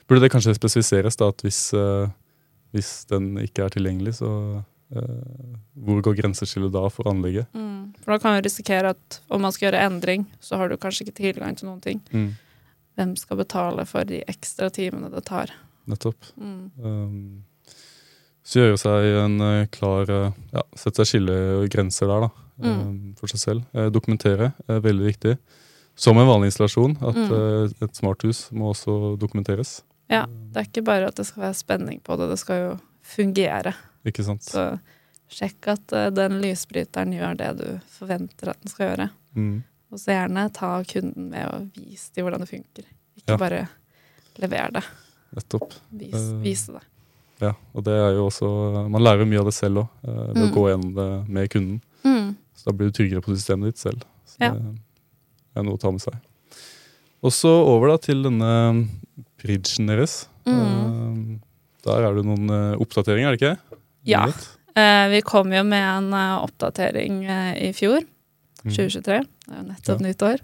Burde 0.07 0.23
det 0.23 0.31
kanskje 0.31 0.55
spesifiseres 0.55 1.19
da 1.19 1.27
at 1.33 1.43
hvis, 1.43 1.59
uh, 1.75 2.07
hvis 2.75 2.91
den 3.11 3.33
ikke 3.43 3.65
er 3.65 3.73
tilgjengelig, 3.73 4.17
så 4.21 4.29
uh, 4.63 5.55
Hvor 5.75 5.99
går 6.05 6.15
grenseskillet 6.21 6.71
da 6.71 6.85
for 6.93 7.09
anlegget? 7.11 7.49
Mm. 7.51 7.91
For 7.99 8.15
da 8.15 8.21
kan 8.23 8.37
vi 8.37 8.45
risikere 8.47 8.93
at 8.95 9.19
om 9.27 9.43
man 9.43 9.51
skal 9.55 9.67
gjøre 9.67 9.83
endring, 9.89 10.27
så 10.39 10.59
har 10.61 10.71
du 10.71 10.77
kanskje 10.79 11.07
ikke 11.07 11.19
tilgang 11.19 11.59
til 11.59 11.67
noen 11.67 11.83
ting. 11.83 11.99
Mm. 12.11 12.31
Hvem 12.97 13.13
skal 13.19 13.41
betale 13.43 13.85
for 13.85 14.07
de 14.07 14.23
ekstra 14.31 14.71
timene 14.73 15.11
det 15.11 15.25
tar? 15.27 15.51
Nettopp. 15.87 16.31
Mm. 16.39 16.71
Um, 16.79 17.43
så 18.47 18.63
gjøre 18.63 18.79
seg 18.79 19.05
en 19.19 19.41
eh, 19.43 19.67
klar 19.67 20.07
ja, 20.07 20.61
Sette 20.79 21.03
seg 21.03 21.09
skille 21.09 21.35
og 21.57 21.65
grenser 21.71 22.07
der, 22.07 22.27
da. 22.27 22.45
Mm. 22.63 22.67
um, 22.71 22.99
for 23.19 23.31
seg 23.31 23.43
selv. 23.43 23.91
Dokumentere 23.93 24.53
er 24.71 24.79
veldig 24.83 25.09
viktig. 25.11 25.35
Som 25.97 26.17
en 26.21 26.27
vanlig 26.29 26.51
installasjon, 26.51 26.93
at 27.01 27.15
Mm. 27.17 27.31
eh, 27.33 27.85
et 27.87 27.95
smarthus 27.97 28.51
må 28.53 28.69
også 28.73 29.17
dokumenteres. 29.19 29.81
Ja, 30.09 30.25
det 30.27 30.55
er 30.61 30.67
ikke 30.69 30.83
bare 30.85 31.07
at 31.09 31.15
det 31.15 31.25
skal 31.25 31.43
være 31.47 31.57
spenning 31.57 31.99
på 32.05 32.15
det, 32.17 32.29
det 32.29 32.37
skal 32.39 32.59
jo 32.61 32.79
fungere. 33.03 33.73
Ikke 34.05 34.23
sant? 34.23 34.41
Så 34.45 34.79
sjekk 35.29 35.67
at 35.73 35.91
eh, 35.93 36.09
den 36.11 36.37
lysbryteren 36.41 37.11
gjør 37.17 37.35
det 37.37 37.49
du 37.57 37.79
forventer 37.97 38.49
at 38.53 38.61
den 38.61 38.69
skal 38.71 38.91
gjøre. 38.95 39.09
Mm. 39.35 39.63
Og 39.91 39.97
så 39.99 40.13
gjerne 40.13 40.45
ta 40.53 40.83
kunden 40.83 41.29
med 41.31 41.47
og 41.51 41.71
vise 41.75 42.13
dem 42.15 42.25
hvordan 42.27 42.39
det 42.45 42.49
funker. 42.51 42.85
Ikke 43.17 43.33
Ja. 43.33 43.37
bare 43.37 43.67
lever 44.37 44.71
det. 44.73 44.83
Nettopp. 45.35 45.73
Vis, 45.91 46.13
Eh, 46.13 46.41
vise 46.43 46.71
det. 46.73 46.81
Ja, 47.41 47.53
og 47.75 47.83
det 47.83 47.93
er 47.93 48.13
jo 48.15 48.27
også 48.29 48.89
Man 48.89 49.01
lærer 49.03 49.25
mye 49.27 49.39
av 49.39 49.45
det 49.45 49.53
selv 49.53 49.77
òg, 49.83 49.89
ved 50.03 50.35
Mm. 50.35 50.51
å 50.51 50.53
gå 50.53 50.63
gjennom 50.69 50.95
det 50.95 51.29
med 51.29 51.49
kunden. 51.49 51.81
Mm. 52.03 52.35
Så 52.55 52.65
da 52.65 52.71
blir 52.71 52.91
du 52.91 52.91
tryggere 52.91 53.21
på 53.21 53.35
systemet 53.35 53.65
ditt 53.73 53.77
selv. 53.77 54.01
Så 54.25 54.37
Ja. 54.39 54.51
det 54.51 54.79
er 55.59 55.65
noe 55.67 55.77
å 55.77 55.81
ta 55.81 55.91
med 55.93 56.03
seg. 56.03 56.17
Og 57.25 57.33
så 57.33 57.49
over 57.49 57.89
da 57.93 57.97
til 57.97 58.21
denne 58.27 58.51
bridgen 59.41 59.89
deres. 59.89 60.27
Mm. 60.47 60.59
Eh, 60.59 61.39
Der 61.87 62.03
er 62.03 62.15
det 62.17 62.25
noen 62.27 62.49
eh, 62.51 62.75
oppdateringer, 62.83 63.29
er 63.31 63.37
det 63.37 63.41
ikke? 63.41 63.79
Ja. 64.09 64.25
Eh, 64.77 65.05
vi 65.13 65.21
kom 65.25 65.51
jo 65.55 65.63
med 65.63 65.83
en 65.83 66.13
oppdatering 66.43 67.23
i 67.57 67.71
fjor, 67.73 68.03
Mm. 68.65 68.71
2023. 68.73 69.17
Det 69.45 69.53
er 69.53 69.59
jo 69.61 69.67
nettopp 69.69 69.99
Ja. 70.01 70.05
nytt 70.07 70.23
år. 70.25 70.39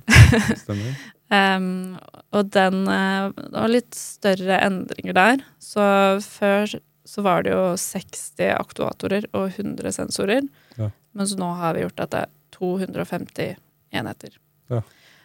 Stemmer. 0.61 0.97
Em, 1.33 1.97
og 2.31 2.51
den 2.53 2.83
Det 2.85 3.51
var 3.57 3.67
litt 3.73 3.95
større 3.97 4.59
endringer 4.61 5.13
der. 5.17 5.41
Så 5.59 5.81
før 6.21 6.69
så 7.09 7.23
var 7.25 7.41
det 7.43 7.51
jo 7.55 7.73
60 7.75 8.53
aktuatorer 8.53 9.25
og 9.33 9.49
100 9.57 9.91
sensorer. 9.91 10.45
Ja. 10.77 10.91
Mens 11.17 11.33
nå 11.35 11.49
har 11.57 11.73
vi 11.73 11.81
gjort 11.83 11.99
at 12.05 12.11
det 12.13 12.21
er 12.21 12.29
250 12.55 13.55
enheter. 13.91 14.37
Ja. 14.69 14.81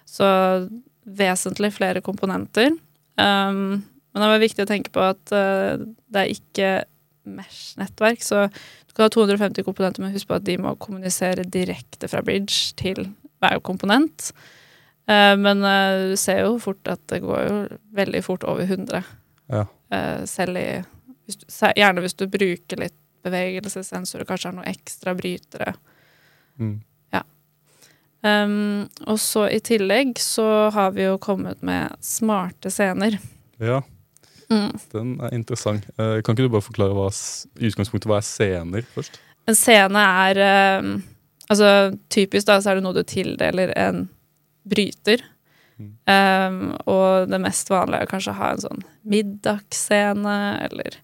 Så 0.08 0.28
vesentlig 1.18 1.72
flere 1.76 2.02
komponenter. 2.04 2.72
Um, 3.18 3.84
men 4.12 4.22
det 4.22 4.30
var 4.30 4.42
viktig 4.42 4.64
å 4.64 4.70
tenke 4.70 4.92
på 4.94 5.02
at 5.04 5.34
uh, 5.34 5.80
det 6.08 6.22
er 6.22 6.34
ikke 6.34 6.70
Mesh-nettverk, 7.28 8.22
så 8.24 8.46
du 8.48 8.94
kan 8.96 9.04
ha 9.04 9.12
250 9.12 9.66
komponenter, 9.66 10.00
men 10.00 10.14
husk 10.14 10.30
på 10.30 10.38
at 10.38 10.46
de 10.46 10.54
må 10.62 10.72
kommunisere 10.80 11.44
direkte 11.44 12.08
fra 12.08 12.22
bridge 12.24 12.72
til 12.80 13.10
hver 13.42 13.60
komponent. 13.64 14.30
Uh, 15.08 15.34
men 15.36 15.60
uh, 15.64 16.14
du 16.14 16.16
ser 16.20 16.44
jo 16.46 16.56
fort 16.62 16.88
at 16.88 17.02
det 17.12 17.20
går 17.26 17.44
jo 17.44 17.58
veldig 17.98 18.24
fort 18.24 18.48
over 18.48 18.64
100. 18.64 19.04
Ja. 19.48 19.62
selv 20.28 20.58
i 20.60 20.82
hvis 21.24 21.38
du, 21.40 21.46
Gjerne 21.48 22.02
hvis 22.04 22.16
du 22.20 22.26
bruker 22.28 22.80
litt 22.80 22.96
bevegelsessensorer, 23.24 24.26
kanskje 24.28 24.50
har 24.50 24.56
noen 24.58 24.68
ekstra 24.68 25.14
brytere. 25.16 25.72
Mm. 26.60 26.74
Um, 28.24 28.88
og 29.06 29.18
så 29.22 29.44
i 29.54 29.60
tillegg 29.62 30.16
så 30.18 30.70
har 30.74 30.90
vi 30.96 31.04
jo 31.06 31.18
kommet 31.22 31.60
med 31.62 31.94
smarte 32.04 32.70
scener. 32.74 33.18
Ja, 33.62 33.82
Mm. 34.48 34.70
den 34.94 35.20
er 35.20 35.34
interessant. 35.36 35.84
Uh, 36.00 36.22
kan 36.24 36.32
ikke 36.32 36.46
du 36.46 36.48
bare 36.48 36.64
forklare 36.64 36.94
hva, 36.96 37.10
i 37.60 37.68
utgangspunktet 37.68 38.08
hva 38.08 38.16
er 38.16 38.24
scener 38.24 38.86
først? 38.94 39.18
En 39.46 39.54
scene 39.54 40.00
er 40.00 40.80
um, 40.80 41.02
Altså 41.50 41.96
typisk 42.12 42.46
da 42.48 42.56
så 42.60 42.70
er 42.70 42.78
det 42.78 42.84
noe 42.84 42.96
du 42.96 43.02
tildeler 43.08 43.70
en 43.76 44.08
bryter. 44.68 45.20
Mm. 45.78 45.92
Um, 46.08 46.58
og 46.88 47.28
det 47.30 47.38
mest 47.40 47.68
vanlige 47.70 48.02
er 48.04 48.10
kanskje 48.10 48.32
å 48.34 48.38
ha 48.40 48.50
en 48.52 48.60
sånn 48.64 48.82
middagsscene 49.04 50.34
eller 50.66 50.96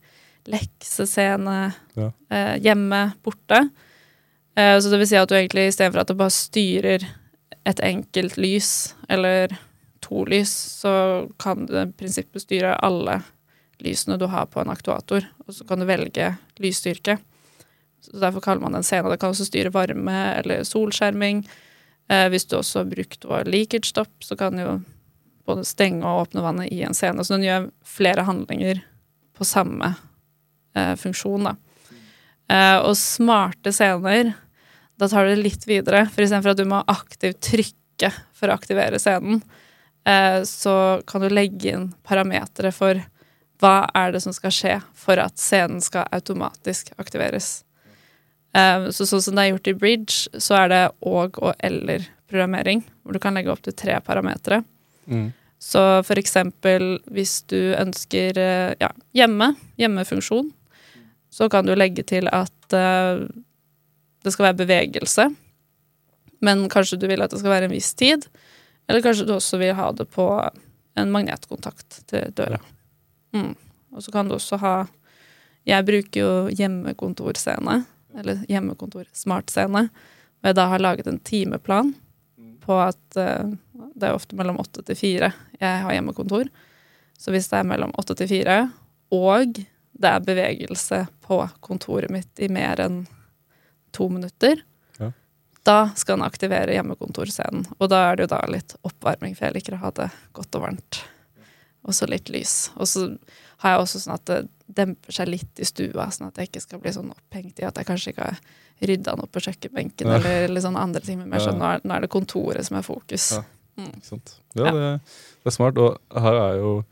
leksescene 0.49 1.59
Ja. 1.97 2.11
uh, 2.33 2.57
hjemme 2.61 3.15
borte. 3.25 3.69
Eh, 4.57 4.79
så 4.79 4.91
det 4.91 5.01
vil 5.03 5.11
si 5.11 5.19
at 5.19 5.31
du 5.31 5.37
egentlig 5.37 5.69
istedenfor 5.71 6.05
at 6.05 6.11
du 6.11 6.19
bare 6.19 6.35
styrer 6.35 7.07
et 7.65 7.81
enkelt 7.81 8.37
lys 8.39 8.95
eller 9.09 9.55
to 10.05 10.25
lys, 10.29 10.53
så 10.83 10.95
kan 11.41 11.67
du 11.67 11.77
i 11.81 11.87
prinsippet 11.97 12.45
styre 12.45 12.77
alle 12.85 13.23
lysene 13.85 14.19
du 14.21 14.27
har 14.31 14.47
på 14.53 14.61
en 14.61 14.73
aktuator, 14.73 15.25
og 15.47 15.57
så 15.57 15.67
kan 15.69 15.81
du 15.81 15.89
velge 15.89 16.35
lysstyrke. 16.63 17.19
Så 18.05 18.19
Derfor 18.21 18.45
kaller 18.45 18.63
man 18.63 18.77
det 18.77 18.83
en 18.83 18.87
scene. 18.87 19.09
Det 19.11 19.21
kan 19.21 19.33
også 19.33 19.47
styre 19.49 19.73
varme 19.73 20.17
eller 20.39 20.65
solskjerming. 20.69 21.45
Eh, 22.13 22.27
hvis 22.29 22.45
du 22.45 22.59
også 22.59 22.83
har 22.83 22.91
brukt 22.91 23.25
leakage-stopp, 23.49 24.13
så 24.21 24.37
kan 24.37 24.61
du 24.61 24.85
både 25.49 25.65
stenge 25.65 26.05
og 26.05 26.27
åpne 26.27 26.45
vannet 26.45 26.73
i 26.73 26.83
en 26.85 26.97
scene. 26.97 27.25
Så 27.25 27.37
den 27.37 27.47
gjør 27.47 27.71
flere 27.85 28.27
handlinger 28.29 28.83
på 29.35 29.47
samme 29.49 29.95
eh, 30.77 30.93
funksjon, 31.01 31.49
da. 31.49 31.55
Eh, 32.53 32.79
og 32.85 32.93
smarte 33.01 33.73
scener, 33.73 34.35
da 34.97 35.09
tar 35.09 35.25
du 35.25 35.35
det 35.35 35.43
litt 35.43 35.67
videre. 35.69 36.05
For 36.11 36.25
istedenfor 36.25 36.55
at 36.55 36.61
du 36.61 36.69
må 36.71 36.83
aktivt 36.91 37.43
trykke 37.45 38.11
for 38.35 38.51
å 38.51 38.57
aktivere 38.57 39.01
scenen, 39.03 39.43
eh, 40.07 40.43
så 40.47 41.03
kan 41.07 41.25
du 41.25 41.31
legge 41.33 41.75
inn 41.75 41.91
parametere 42.07 42.73
for 42.75 43.03
hva 43.63 43.77
er 43.97 44.13
det 44.13 44.23
som 44.25 44.35
skal 44.35 44.53
skje 44.55 44.75
for 44.99 45.21
at 45.23 45.39
scenen 45.41 45.83
skal 45.83 46.09
automatisk 46.15 46.93
aktiveres. 47.01 47.63
Eh, 48.55 48.91
så 48.95 49.07
sånn 49.09 49.23
som 49.23 49.39
det 49.39 49.47
er 49.47 49.55
gjort 49.55 49.71
i 49.71 49.79
Bridge, 49.79 50.43
så 50.43 50.65
er 50.65 50.69
det 50.73 50.83
og 51.01 51.41
og 51.43 51.55
eller-programmering, 51.59 52.85
hvor 53.03 53.17
du 53.17 53.23
kan 53.23 53.35
legge 53.35 53.53
opp 53.53 53.65
til 53.65 53.77
tre 53.77 53.99
parametere. 54.05 54.63
Mm. 55.07 55.33
Så 55.65 55.81
for 56.05 56.21
eksempel 56.21 56.99
hvis 57.15 57.41
du 57.49 57.75
ønsker 57.79 58.39
eh, 58.39 58.75
ja, 58.83 58.91
hjemme, 59.17 59.55
hjemmefunksjon, 59.81 60.53
så 61.35 61.49
kan 61.51 61.67
du 61.67 61.75
legge 61.75 62.05
til 62.07 62.29
at 62.31 62.75
det 64.25 64.33
skal 64.33 64.49
være 64.49 64.61
bevegelse, 64.63 65.29
men 66.45 66.67
kanskje 66.73 66.99
du 67.01 67.09
vil 67.09 67.25
at 67.25 67.33
det 67.33 67.41
skal 67.41 67.55
være 67.55 67.69
en 67.69 67.75
viss 67.75 67.93
tid, 67.97 68.27
eller 68.89 69.05
kanskje 69.05 69.27
du 69.29 69.35
også 69.37 69.61
vil 69.61 69.77
ha 69.77 69.91
det 69.97 70.07
på 70.13 70.27
en 70.99 71.13
magnetkontakt 71.13 72.03
til 72.11 72.33
døra. 72.37 72.61
Mm. 73.35 73.55
Og 73.95 74.05
så 74.05 74.13
kan 74.15 74.29
du 74.29 74.37
også 74.37 74.61
ha 74.63 74.75
Jeg 75.65 75.85
bruker 75.89 76.21
jo 76.21 76.33
hjemmekontorscene, 76.53 77.79
eller 78.21 78.43
hjemmekontor-smartscene, 78.53 79.87
og 79.89 80.49
jeg 80.51 80.57
da 80.59 80.67
har 80.69 80.83
laget 80.83 81.07
en 81.09 81.23
timeplan 81.25 81.95
på 82.61 82.77
at 82.81 83.17
uh, 83.17 83.49
det 83.97 84.09
er 84.09 84.17
ofte 84.17 84.37
mellom 84.37 84.61
åtte 84.61 84.85
til 84.85 84.99
fire 84.99 85.31
jeg 85.57 85.83
har 85.87 85.95
hjemmekontor. 85.97 86.51
Så 87.17 87.33
hvis 87.33 87.49
det 87.49 87.63
er 87.63 87.69
mellom 87.71 87.95
åtte 87.97 88.17
til 88.19 88.29
fire, 88.29 88.59
og 89.15 89.57
det 89.95 90.11
er 90.11 90.27
bevegelse 90.27 91.05
på 91.25 91.41
kontoret 91.65 92.13
mitt 92.13 92.43
i 92.43 92.51
mer 92.53 92.83
enn 92.85 93.05
to 93.95 94.09
minutter, 94.13 94.61
Ja. 95.01 95.11
da 95.65 95.79
skal 95.97 96.19
han 96.19 96.27
aktivere 96.29 96.75
hjemmekontorscenen. 96.75 97.65
Og 97.79 97.89
da 97.93 98.03
er 98.11 98.17
det 98.17 98.27
jo 98.29 98.33
da 98.37 98.43
litt 98.51 98.75
oppvarming, 98.85 99.37
for 99.39 99.47
jeg 99.49 99.55
liker 99.59 99.77
å 99.79 99.83
ha 99.87 99.91
det 99.91 100.11
godt 100.37 100.55
og 100.59 100.67
varmt. 100.67 101.03
Og 101.85 101.93
så 101.97 102.07
litt 102.09 102.31
lys. 102.33 102.71
Og 102.81 102.87
så 102.89 103.07
har 103.63 103.75
jeg 103.75 103.81
også 103.85 104.01
sånn 104.05 104.15
at 104.15 104.25
det 104.31 104.39
demper 104.75 105.13
seg 105.13 105.29
litt 105.29 105.61
i 105.61 105.65
stua, 105.69 106.07
sånn 106.11 106.29
at 106.31 106.37
jeg 106.41 106.49
ikke 106.51 106.63
skal 106.65 106.81
bli 106.81 106.93
sånn 106.97 107.11
opphengt 107.13 107.61
i 107.61 107.67
at 107.69 107.77
jeg 107.77 107.87
kanskje 107.89 108.13
ikke 108.15 108.25
har 108.31 108.39
rydda 108.85 109.13
den 109.15 109.21
opp 109.27 109.33
på 109.33 109.43
kjøkkenbenken, 109.45 110.07
Ja. 110.09 110.17
eller 110.17 110.49
litt 110.49 110.65
sånn 110.65 110.77
andre 110.81 111.01
ting. 111.05 111.19
Men 111.19 111.29
mer 111.29 111.39
sånn, 111.45 111.59
nå 111.61 111.65
er, 111.75 111.81
nå 111.85 111.95
er 111.95 112.01
det 112.01 112.11
kontoret 112.11 112.65
som 112.65 112.77
er 112.79 112.83
fokus. 112.83 113.33
Ja. 113.37 113.43
Mm. 113.77 113.93
Ikke 113.97 114.07
sant? 114.07 114.35
Ja, 114.55 114.65
Ja. 114.65 114.71
Det, 114.73 115.01
det 115.45 115.47
er 115.47 115.51
smart. 115.51 115.79
Og 115.79 115.99
her 116.23 116.35
er 116.41 116.57
jo 116.59 116.85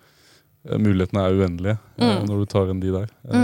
Mulighetene 0.64 1.23
er 1.26 1.35
uendelige 1.40 1.78
eh, 1.99 2.02
Mm. 2.21 2.26
når 2.28 2.38
du 2.38 2.47
tar 2.47 2.69
inn 2.71 2.81
de 2.81 2.92
der. 2.92 3.09
Mm. 3.26 3.42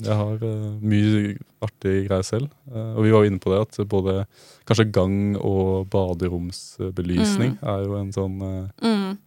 Eh, 0.00 0.04
Jeg 0.06 0.16
har 0.16 0.34
eh, 0.34 0.80
mye 0.82 1.38
artige 1.62 2.06
greier 2.08 2.24
selv. 2.26 2.48
eh, 2.74 2.94
Og 2.96 3.02
vi 3.04 3.10
var 3.14 3.22
jo 3.24 3.30
inne 3.30 3.38
på 3.38 3.50
det 3.52 3.60
at 3.60 3.88
både 3.88 4.26
kanskje 4.66 4.90
gang- 4.92 5.36
og 5.38 5.88
baderomsbelysning 5.90 7.58
er 7.62 7.84
jo 7.86 7.94
en 8.00 8.12
sånn 8.12 8.42
eh, 8.42 8.68
Mm. 8.82 9.18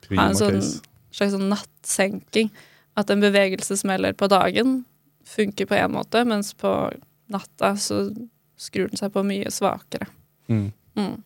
prima 0.00 0.28
en 0.28 0.34
sånn 0.34 0.54
case. 0.60 0.80
slags 1.12 1.32
sånn 1.32 1.48
nattsenking. 1.50 2.50
At 2.96 3.10
en 3.10 3.20
bevegelsesmelder 3.20 4.14
på 4.16 4.28
dagen 4.28 4.84
funker 5.24 5.66
på 5.66 5.74
én 5.76 5.92
måte, 5.92 6.24
mens 6.26 6.54
på 6.54 6.92
natta 7.28 7.74
så 7.76 8.08
skrur 8.56 8.88
den 8.88 8.96
seg 8.96 9.12
på 9.12 9.22
mye 9.24 9.50
svakere. 9.50 10.06
Mm. 10.48 10.72
Mm. 10.96 11.22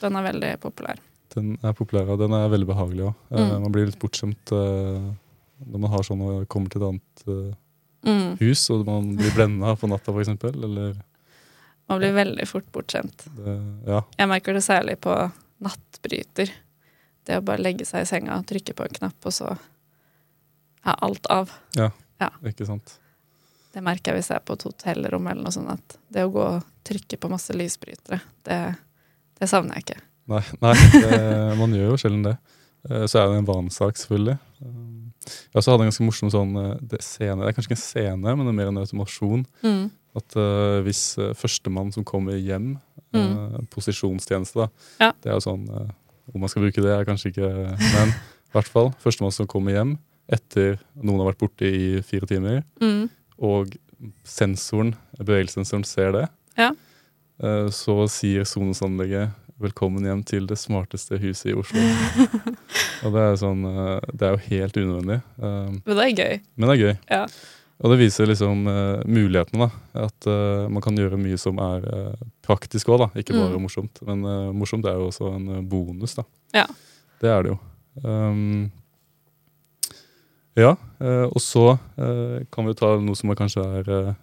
Den 0.00 0.16
er 0.16 0.32
veldig 0.32 0.60
populær. 0.60 0.96
Den 1.34 1.54
er 1.64 1.72
populær, 1.72 2.08
og 2.12 2.18
den 2.20 2.32
er 2.36 2.48
veldig 2.52 2.66
behagelig 2.68 3.06
òg. 3.08 3.14
Mm. 3.32 3.52
Man 3.64 3.72
blir 3.72 3.86
litt 3.88 3.98
bortskjemt 4.02 4.52
eh, 4.52 5.06
når 5.62 5.78
man 5.84 5.90
har 5.94 6.02
sånn 6.04 6.20
og 6.26 6.48
kommer 6.52 6.68
til 6.72 6.82
et 6.82 6.88
annet 6.90 7.26
eh, 7.28 7.58
Mm. 8.02 8.32
hus, 8.40 8.64
og 8.74 8.80
man 8.88 9.12
blir 9.14 9.30
blenda 9.30 9.76
på 9.78 9.86
natta, 9.86 10.10
f.eks. 10.10 10.32
Eller 10.48 10.96
Man 11.88 12.00
blir 12.00 12.10
veldig 12.16 12.48
fort 12.50 12.66
bortskjemt. 12.74 13.22
det, 13.36 13.52
Ja. 13.86 14.00
Jeg 14.18 14.28
merker 14.28 14.52
det 14.58 14.62
særlig 14.66 14.96
på 15.00 15.14
nattbryter. 15.62 16.50
Det 17.24 17.36
å 17.38 17.44
bare 17.46 17.62
legge 17.62 17.86
seg 17.86 18.02
i 18.02 18.08
senga, 18.10 18.40
trykke 18.42 18.74
på 18.74 18.82
en 18.88 18.96
knapp, 18.98 19.14
og 19.24 19.32
så 19.32 19.52
er 20.84 20.96
alt 20.98 21.26
av. 21.30 21.52
Ja, 21.78 21.90
Ikke 22.44 22.66
sant. 22.66 22.98
Det 23.72 23.82
merker 23.82 24.12
jeg 24.12 24.20
hvis 24.20 24.28
jeg 24.30 24.36
er 24.40 24.44
på 24.46 24.52
et 24.58 24.62
hotellrom 24.66 25.26
eller 25.30 25.42
noe 25.46 25.54
sånt. 25.54 25.70
At 25.70 25.96
det 26.12 26.24
å 26.26 26.32
gå 26.34 26.42
og 26.42 26.64
trykke 26.84 27.18
på 27.22 27.30
masse 27.30 27.54
lysbrytere, 27.54 28.18
det, 28.44 28.58
det 29.38 29.48
savner 29.48 29.78
jeg 29.78 29.86
ikke. 29.86 30.00
Nei, 30.30 30.42
nei 30.62 30.74
det, 30.92 31.20
man 31.58 31.72
gjør 31.74 31.92
jo 31.94 31.96
sjelden 32.00 32.22
det. 32.28 32.36
Eh, 32.90 33.06
Så 33.10 33.18
er 33.20 33.28
det 33.32 33.38
en 33.42 33.48
vanesak, 33.48 33.96
selvfølgelig. 33.98 34.38
Um, 34.62 35.12
Jeg 35.26 35.58
også 35.60 35.70
hadde 35.74 35.84
en 35.86 35.90
ganske 35.92 36.06
morsom 36.06 36.30
sånn 36.34 36.52
eh, 36.58 36.76
det, 36.92 37.00
scene. 37.02 37.40
Det 37.42 37.48
er 37.50 37.56
kanskje 37.56 37.70
ikke 37.72 37.78
en 37.80 37.86
scene, 37.86 38.36
men 38.36 38.46
det 38.46 38.52
er 38.52 38.58
mer 38.60 38.70
en 38.72 38.80
automasjon. 38.82 39.44
Mm. 39.62 39.84
At 40.18 40.34
uh, 40.36 40.78
hvis 40.84 41.02
førstemann 41.40 41.92
som 41.94 42.04
kommer 42.04 42.36
hjem, 42.36 42.74
uh, 43.16 43.58
posisjonstjeneste, 43.72 44.60
da. 44.66 44.68
Ja. 45.00 45.10
Det 45.22 45.30
er 45.30 45.38
jo 45.38 45.44
sånn 45.46 45.62
uh, 45.72 45.86
Om 46.34 46.42
man 46.44 46.50
skal 46.52 46.62
bruke 46.66 46.82
det, 46.84 46.92
er 46.92 47.06
kanskje 47.08 47.30
ikke 47.32 47.48
Men 47.80 48.12
i 48.12 48.52
hvert 48.54 48.68
fall. 48.70 48.90
Førstemann 49.02 49.32
som 49.34 49.48
kommer 49.50 49.72
hjem 49.74 49.94
etter 50.32 50.76
noen 50.94 51.18
har 51.22 51.30
vært 51.32 51.40
borte 51.42 51.66
i 51.66 51.98
fire 52.06 52.28
timer, 52.30 52.60
Mm. 52.80 53.08
og 53.42 53.72
sensoren, 54.24 54.94
bevegelsessensoren 55.18 55.84
ser 55.86 56.12
det, 56.14 56.22
Ja. 56.58 56.70
eh, 57.42 57.66
så 57.74 58.06
sier 58.08 58.44
Sonos-anlegget 58.48 59.32
'velkommen 59.62 60.04
hjem 60.04 60.22
til 60.26 60.46
det 60.46 60.58
smarteste 60.58 61.18
huset 61.22 61.50
i 61.52 61.54
Oslo'. 61.54 61.80
og 63.04 63.12
det 63.14 63.22
er, 63.22 63.34
sånn, 63.40 63.64
eh, 63.64 64.00
det 64.12 64.22
er 64.28 64.36
jo 64.36 64.42
helt 64.50 64.76
unødvendig, 64.76 65.18
eh, 65.38 65.72
Men 65.86 65.96
det 65.96 66.04
er 66.06 66.14
gøy. 66.18 66.40
men 66.56 66.68
det 66.68 66.74
er 66.78 66.82
gøy. 66.84 66.96
Ja. 67.10 67.26
Og 67.82 67.90
det 67.90 67.98
viser 67.98 68.26
liksom 68.30 68.66
uh, 68.68 69.02
mulighetene. 69.10 69.66
da, 69.66 70.04
At 70.04 70.26
uh, 70.30 70.68
man 70.70 70.80
kan 70.84 70.94
gjøre 70.94 71.18
mye 71.18 71.34
som 71.36 71.58
er 71.58 71.82
uh, 71.82 72.14
praktisk 72.46 72.86
òg, 72.94 73.08
ikke 73.18 73.34
bare 73.34 73.56
Mm. 73.58 73.62
morsomt. 73.64 73.98
Men 74.06 74.20
morsomt 74.54 74.86
er 74.86 74.94
jo 74.94 75.08
også 75.10 75.32
en 75.34 75.66
bonus, 75.68 76.14
da. 76.14 76.22
Ja. 76.54 76.66
Det 77.20 77.28
er 77.30 77.42
det 77.42 77.50
jo. 77.50 77.58
Um, 78.04 78.70
ja, 80.54 80.76
og 81.00 81.40
så 81.40 81.78
kan 81.96 82.64
vi 82.64 82.70
jo 82.70 82.74
ta 82.74 82.96
noe 83.00 83.16
som 83.16 83.30
er 83.30 83.34
kanskje 83.40 83.62
er 83.80 84.14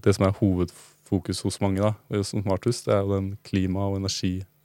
det 0.00 0.14
som 0.16 0.24
er 0.26 0.32
hovedfokus 0.40 1.42
hos 1.44 1.60
mange 1.60 1.78
da, 1.84 1.92
som 2.24 2.42
smarthus. 2.42 2.82
Det 2.82 2.94
er 2.94 3.02
jo 3.04 3.14
den 3.14 3.38
klima- 3.44 3.84
og 3.86 4.00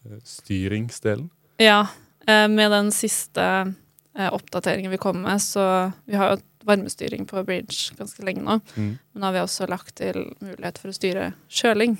energistyringsdelen. 0.09 1.29
Ja, 1.57 1.87
eh, 2.27 2.47
med 2.47 2.71
den 2.71 2.91
siste 2.91 3.73
eh, 4.17 4.33
oppdateringen 4.33 4.91
vi 4.91 4.97
kom 4.97 5.21
med, 5.21 5.41
så 5.41 5.91
vi 6.05 6.15
har 6.15 6.33
jo 6.33 6.41
varmestyring 6.67 7.25
på 7.25 7.43
Bridge 7.43 7.95
ganske 7.97 8.23
lenge 8.25 8.43
nå. 8.43 8.59
Mm. 8.75 8.97
Men 9.11 9.21
nå 9.21 9.27
har 9.27 9.33
vi 9.33 9.43
også 9.43 9.67
lagt 9.69 9.95
til 9.99 10.33
mulighet 10.39 10.79
for 10.81 10.91
å 10.91 10.95
styre 10.95 11.31
kjøling. 11.47 11.97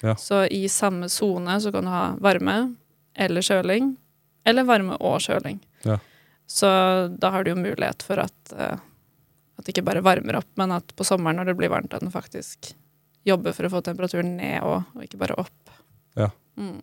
Ja. 0.00 0.14
Så 0.16 0.44
i 0.46 0.68
samme 0.70 1.08
sone 1.10 1.58
så 1.60 1.72
kan 1.74 1.86
du 1.86 1.90
ha 1.90 2.04
varme 2.22 2.58
eller 3.18 3.42
kjøling, 3.42 3.96
Eller 4.48 4.64
varme 4.64 4.94
og 5.04 5.18
kjøling. 5.20 5.58
Ja. 5.84 5.98
Så 6.46 6.68
da 7.20 7.30
har 7.30 7.44
du 7.44 7.50
jo 7.50 7.56
mulighet 7.58 8.02
for 8.02 8.22
at, 8.22 8.52
eh, 8.56 8.78
at 9.58 9.64
det 9.64 9.74
ikke 9.74 9.84
bare 9.84 10.00
varmer 10.00 10.38
opp, 10.38 10.48
men 10.56 10.72
at 10.72 10.94
på 10.96 11.04
sommeren 11.04 11.36
når 11.36 11.50
det 11.50 11.56
blir 11.58 11.68
varmt, 11.68 11.92
at 11.92 12.00
den 12.00 12.14
faktisk 12.14 12.70
jobber 13.28 13.52
for 13.52 13.68
å 13.68 13.72
få 13.74 13.82
temperaturen 13.84 14.36
ned 14.38 14.62
og, 14.64 14.86
og 14.94 15.04
ikke 15.04 15.20
bare 15.20 15.36
opp. 15.42 15.74
Ja. 16.16 16.30
Mm. 16.56 16.80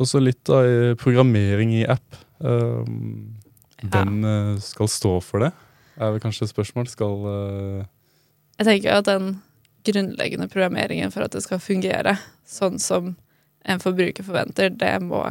Og 0.00 0.08
så 0.08 0.22
litt 0.22 0.48
av 0.52 0.64
programmering 1.00 1.74
i 1.76 1.86
app. 1.86 2.20
Um. 2.38 3.38
Hvem 3.82 4.24
eh, 4.24 4.58
skal 4.62 4.90
stå 4.90 5.16
for 5.24 5.42
det? 5.42 5.50
Er 5.98 6.14
vel 6.14 6.22
kanskje 6.22 6.46
et 6.46 6.52
spørsmål. 6.52 6.88
Skal 6.90 7.26
uh... 7.26 7.82
Jeg 8.60 8.68
tenker 8.68 9.00
at 9.00 9.08
den 9.08 9.34
grunnleggende 9.86 10.48
programmeringen 10.50 11.10
for 11.10 11.26
at 11.26 11.34
det 11.34 11.42
skal 11.42 11.62
fungere 11.62 12.16
sånn 12.46 12.78
som 12.82 13.16
en 13.66 13.82
forbruker 13.82 14.26
forventer, 14.26 14.70
det 14.74 14.94
må 15.02 15.24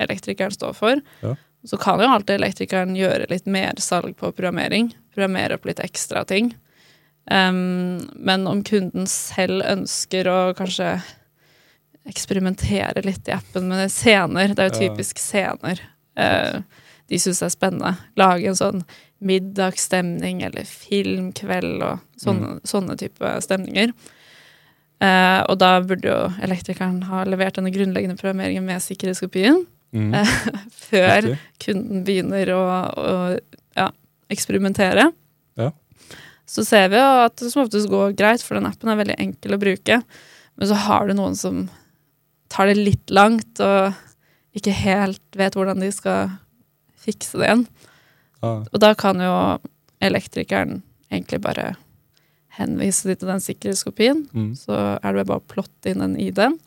elektrikeren 0.00 0.52
stå 0.52 0.72
for. 0.76 1.00
Ja. 1.24 1.34
Så 1.68 1.76
kan 1.80 2.00
jo 2.00 2.08
alltid 2.08 2.38
elektrikeren 2.38 2.96
gjøre 2.96 3.28
litt 3.28 3.48
mer 3.48 3.76
salg 3.84 4.14
på 4.16 4.32
programmering. 4.32 4.94
Programmere 5.12 5.58
opp 5.58 5.68
litt 5.68 5.82
ekstra 5.84 6.24
ting. 6.28 6.54
Um, 7.28 8.00
men 8.16 8.46
om 8.48 8.62
kunden 8.64 9.04
selv 9.08 9.64
ønsker 9.68 10.28
å 10.28 10.38
kanskje 10.56 10.94
eksperimentere 12.08 13.02
litt 13.04 13.28
i 13.28 13.34
appen 13.36 13.68
med 13.68 13.90
scener, 13.92 14.54
det 14.54 14.64
er 14.64 14.70
jo 14.70 14.80
typisk 14.88 15.20
scener 15.20 15.82
Uh, 16.18 16.62
de 17.10 17.18
syns 17.18 17.42
er 17.42 17.50
spennende. 17.52 17.94
Lage 18.18 18.50
en 18.50 18.58
sånn 18.58 18.84
middagsstemning 19.26 20.44
eller 20.46 20.66
filmkveld 20.68 21.82
og 21.84 22.00
sånne, 22.20 22.58
sånne 22.68 22.96
type 23.00 23.34
stemninger. 23.44 23.92
Uh, 25.00 25.40
og 25.48 25.56
da 25.62 25.74
burde 25.82 26.10
jo 26.10 26.18
elektrikeren 26.44 27.02
ha 27.08 27.24
levert 27.24 27.56
denne 27.56 27.72
grunnleggende 27.72 28.18
programmeringen 28.20 28.66
med 28.66 28.82
sikkerhetskopien 28.84 29.62
mm, 29.96 30.10
uh, 30.12 30.34
før 30.90 31.14
riktig. 31.24 31.38
kunden 31.64 32.04
begynner 32.04 32.52
å, 32.52 32.62
å 33.00 33.14
ja, 33.78 33.88
eksperimentere. 34.32 35.08
Ja. 35.58 35.70
Så 36.50 36.66
ser 36.68 36.92
vi 36.92 37.00
jo 37.00 37.08
at 37.24 37.38
det 37.40 37.50
som 37.52 37.64
oftest 37.64 37.90
går 37.90 38.14
greit, 38.18 38.44
for 38.44 38.58
den 38.58 38.68
appen 38.68 38.92
er 38.92 39.00
veldig 39.00 39.18
enkel 39.22 39.56
å 39.56 39.62
bruke. 39.62 40.02
Men 40.60 40.68
så 40.68 40.78
har 40.86 41.08
du 41.08 41.16
noen 41.16 41.36
som 41.38 41.64
tar 42.50 42.66
det 42.70 42.76
litt 42.80 43.10
langt 43.14 43.60
og 43.64 43.94
ikke 44.58 44.72
helt 44.74 45.38
vet 45.38 45.54
hvordan 45.54 45.80
de 45.82 45.90
skal 45.94 46.32
fikse 47.00 47.38
det 47.38 47.46
igjen. 47.48 47.66
Ja, 48.42 48.54
Og 48.72 48.80
da 48.82 48.94
kan 48.98 49.20
jo 49.22 49.34
elektrikeren 50.02 50.80
egentlig 51.12 51.40
bare 51.44 51.74
henvise 52.58 53.08
de 53.08 53.14
til 53.20 53.28
den 53.30 53.40
sikkerhetskopien. 53.44 54.24
mm, 54.32 54.50
Så 54.58 54.74
er 55.02 55.12
det 55.16 55.26
bare 55.28 55.40
å 55.40 55.46
plotte 55.46 55.90
inn 55.92 56.02
en 56.02 56.16
ID-en, 56.18 56.58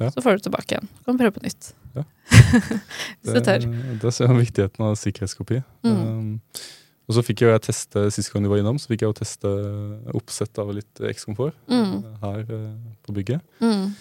Ja. 0.00 0.08
så 0.10 0.22
får 0.24 0.38
du 0.40 0.48
tilbake 0.50 0.74
igjen. 0.76 0.88
Du 0.98 1.04
kan 1.04 1.18
prøve 1.18 1.34
på 1.38 1.42
nytt. 1.44 1.72
Ja. 1.94 2.02
Hvis 3.22 3.34
du 3.34 3.40
tør. 3.44 3.66
Det 4.00 4.12
ser 4.14 4.26
jeg 4.26 4.38
viktigheten 4.46 4.80
av 4.86 4.96
sikkerhetskopi. 4.96 5.62
Mm. 5.84 5.96
Um, 5.96 6.40
og 7.08 7.14
så 7.16 7.22
fikk 7.26 7.42
jo 7.44 7.50
jeg 7.52 7.60
teste 7.66 8.06
sist 8.14 8.32
gang 8.32 8.42
du 8.42 8.48
var 8.48 8.58
innom, 8.62 8.78
så 8.80 8.88
fikk 8.88 9.02
jeg 9.04 9.10
jo 9.12 9.18
teste 9.20 9.50
oppsett 10.16 10.58
av 10.58 10.72
litt 10.74 11.00
X-komfort 11.12 11.54
Mm. 11.68 12.02
her 12.22 12.40
eh, 12.40 12.74
på 13.04 13.12
bygget. 13.14 13.40
Mm. 13.60 13.94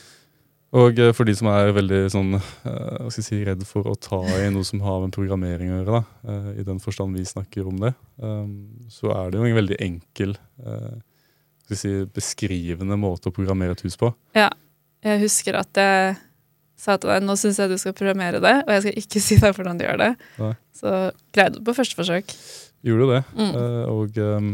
Og 0.71 0.99
eh, 1.03 1.11
for 1.15 1.27
de 1.27 1.33
som 1.35 1.49
er 1.51 1.73
veldig 1.75 1.99
sånn, 2.13 2.35
eh, 2.37 2.97
hva 3.03 3.09
skal 3.11 3.19
jeg 3.19 3.27
si, 3.27 3.39
redd 3.47 3.63
for 3.67 3.89
å 3.91 3.95
ta 3.99 4.21
i 4.39 4.47
noe 4.53 4.63
som 4.67 4.79
har 4.85 5.01
med 5.03 5.11
programmering 5.15 5.73
å 5.73 5.81
gjøre, 5.81 5.99
da, 5.99 6.31
eh, 6.31 6.49
i 6.61 6.67
den 6.67 6.79
forstand 6.83 7.17
vi 7.17 7.25
snakker 7.27 7.67
om 7.67 7.81
det, 7.83 7.91
um, 8.23 8.53
så 8.91 9.11
er 9.11 9.33
det 9.33 9.41
jo 9.41 9.49
en 9.49 9.57
veldig 9.59 9.79
enkel, 9.83 10.37
skal 10.61 11.75
jeg 11.75 11.81
si, 11.81 11.93
beskrivende 12.15 12.95
måte 12.99 13.31
å 13.31 13.35
programmere 13.35 13.75
et 13.75 13.83
hus 13.83 13.99
på. 13.99 14.13
Ja. 14.37 14.49
Jeg 15.01 15.17
husker 15.23 15.55
at 15.57 15.79
jeg 15.81 16.15
sa 16.77 16.93
til 17.01 17.09
deg 17.09 17.23
nå 17.25 17.33
syns 17.39 17.57
jeg 17.57 17.71
du 17.71 17.77
skal 17.81 17.95
programmere 17.97 18.37
det, 18.43 18.55
og 18.63 18.71
jeg 18.75 18.83
skal 18.85 18.99
ikke 19.01 19.21
si 19.27 19.37
deg 19.41 19.55
hvordan 19.57 19.79
du 19.79 19.85
gjør 19.87 20.01
det. 20.05 20.11
Nei. 20.39 20.51
Så 20.77 20.91
greide 21.35 21.57
du 21.57 21.65
på 21.67 21.75
første 21.77 21.97
forsøk. 21.97 22.35
Gjorde 22.85 23.07
jo 23.07 23.11
det. 23.11 23.21
Mm. 23.33 23.55
Og 23.91 24.19
um, 24.21 24.51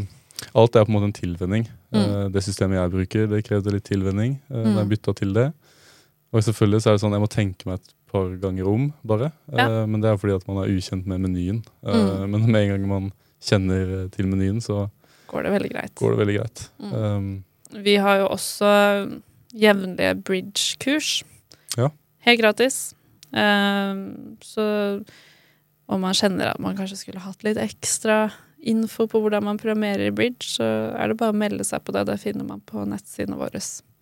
alt 0.64 0.80
er 0.80 0.88
på 0.88 0.92
en 0.92 0.98
måte 0.98 1.12
en 1.12 1.18
tilvenning. 1.20 1.68
Mm. 1.94 2.32
Det 2.34 2.44
systemet 2.48 2.80
jeg 2.80 2.96
bruker, 2.96 3.30
det 3.32 3.46
krevde 3.48 3.76
litt 3.76 3.86
tilvenning 3.88 4.40
Mm. 4.48 4.72
da 4.74 4.82
jeg 4.82 4.92
bytta 4.96 5.14
til 5.20 5.36
det. 5.36 5.50
Og 6.36 6.44
selvfølgelig 6.44 6.82
så 6.84 6.90
er 6.92 6.98
det 6.98 7.02
sånn 7.06 7.16
jeg 7.16 7.24
må 7.24 7.30
tenke 7.32 7.70
meg 7.70 7.80
et 7.80 7.94
par 8.12 8.28
ganger 8.42 8.68
om, 8.68 8.90
bare. 9.08 9.32
Ja. 9.52 9.68
Eh, 9.68 9.86
men 9.88 10.02
det 10.04 10.10
er 10.12 10.18
fordi 10.20 10.36
at 10.36 10.48
man 10.48 10.62
er 10.64 10.72
ukjent 10.74 11.08
med 11.08 11.24
menyen. 11.24 11.64
Eh, 11.86 11.96
Mm. 11.96 12.30
Men 12.32 12.52
med 12.52 12.62
en 12.64 12.70
gang 12.74 12.88
man 12.90 13.12
kjenner 13.44 14.04
eh, 14.04 14.10
til 14.10 14.28
menyen, 14.28 14.60
så 14.64 14.90
Går 15.28 15.44
det 15.44 15.52
veldig 15.52 15.72
greit. 15.74 15.96
går 15.96 16.12
det 16.16 16.20
veldig 16.24 16.38
greit. 16.40 16.70
Mm. 16.80 16.94
Um, 16.94 17.44
Vi 17.84 17.96
har 18.00 18.18
jo 18.22 18.28
også 18.32 18.70
jevnlige 19.54 20.14
bridge-kurs. 20.24 21.24
Ja. 21.78 21.90
Helt 22.24 22.40
gratis. 22.42 22.94
Um, 23.32 24.38
så 24.42 25.04
om 25.88 26.02
man 26.02 26.16
kjenner 26.16 26.52
at 26.54 26.60
man 26.64 26.78
kanskje 26.78 26.98
skulle 27.02 27.20
hatt 27.24 27.44
litt 27.44 27.58
ekstra 27.60 28.30
info 28.68 29.06
på 29.08 29.20
hvordan 29.22 29.44
man 29.44 29.60
programmerer 29.60 30.08
i 30.08 30.16
bridge, 30.16 30.48
så 30.58 30.64
er 30.98 31.08
det 31.12 31.18
bare 31.20 31.32
å 31.36 31.38
melde 31.38 31.64
seg 31.68 31.84
på 31.86 31.94
det. 31.96 32.06
Det 32.10 32.18
finner 32.24 32.48
man 32.48 32.64
på 32.68 32.84
nettsidene 32.88 33.38
våre. 33.40 33.62